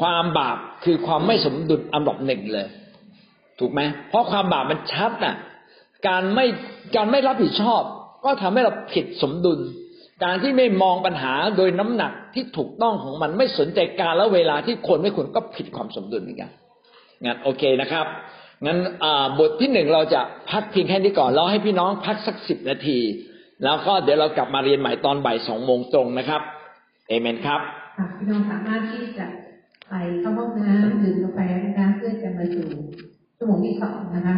[0.00, 2.66] ความบาปคือความไม่สมดุลอันดับหนึ่งเลย
[3.58, 5.36] ถูกไหมเพราะความบาปมันชัดน่ะ
[6.08, 6.46] การไม่
[6.96, 7.82] การไม่รับผิดชอบ
[8.24, 9.60] ก็ทำให้เราผิดสมดุล
[10.24, 16.50] การที่ไม่มองปัญหาโดยน้ำหนักที่ถูกต้องของมันไม่สนใจการและเวลาที่ควรไม่ควรก็ผิดความสมดุลเหมือนกัน
[17.24, 18.06] งั้นโอเคนะครับ
[18.66, 18.78] งั้น
[19.38, 22.98] บทที่หนึ่งเราจะพักเพียงแค่นี้ก่อนแล้วให้พี่น้องพักสักสิบนาที
[23.64, 26.42] แล้วก็เดี๋ยวเรากลับมาเรียนใหม่ตอนบ่ายสองโมงตรงนะครับ
[27.08, 27.60] เอเมนครับ
[28.18, 29.26] พี่น้องสามารถที่จะ
[29.88, 32.66] ไปเข้าห้องน้ำดื่มกาแฟนะคะเพื่อจะมาสู่
[33.36, 34.36] ชั่วโมงที่สองนะคะ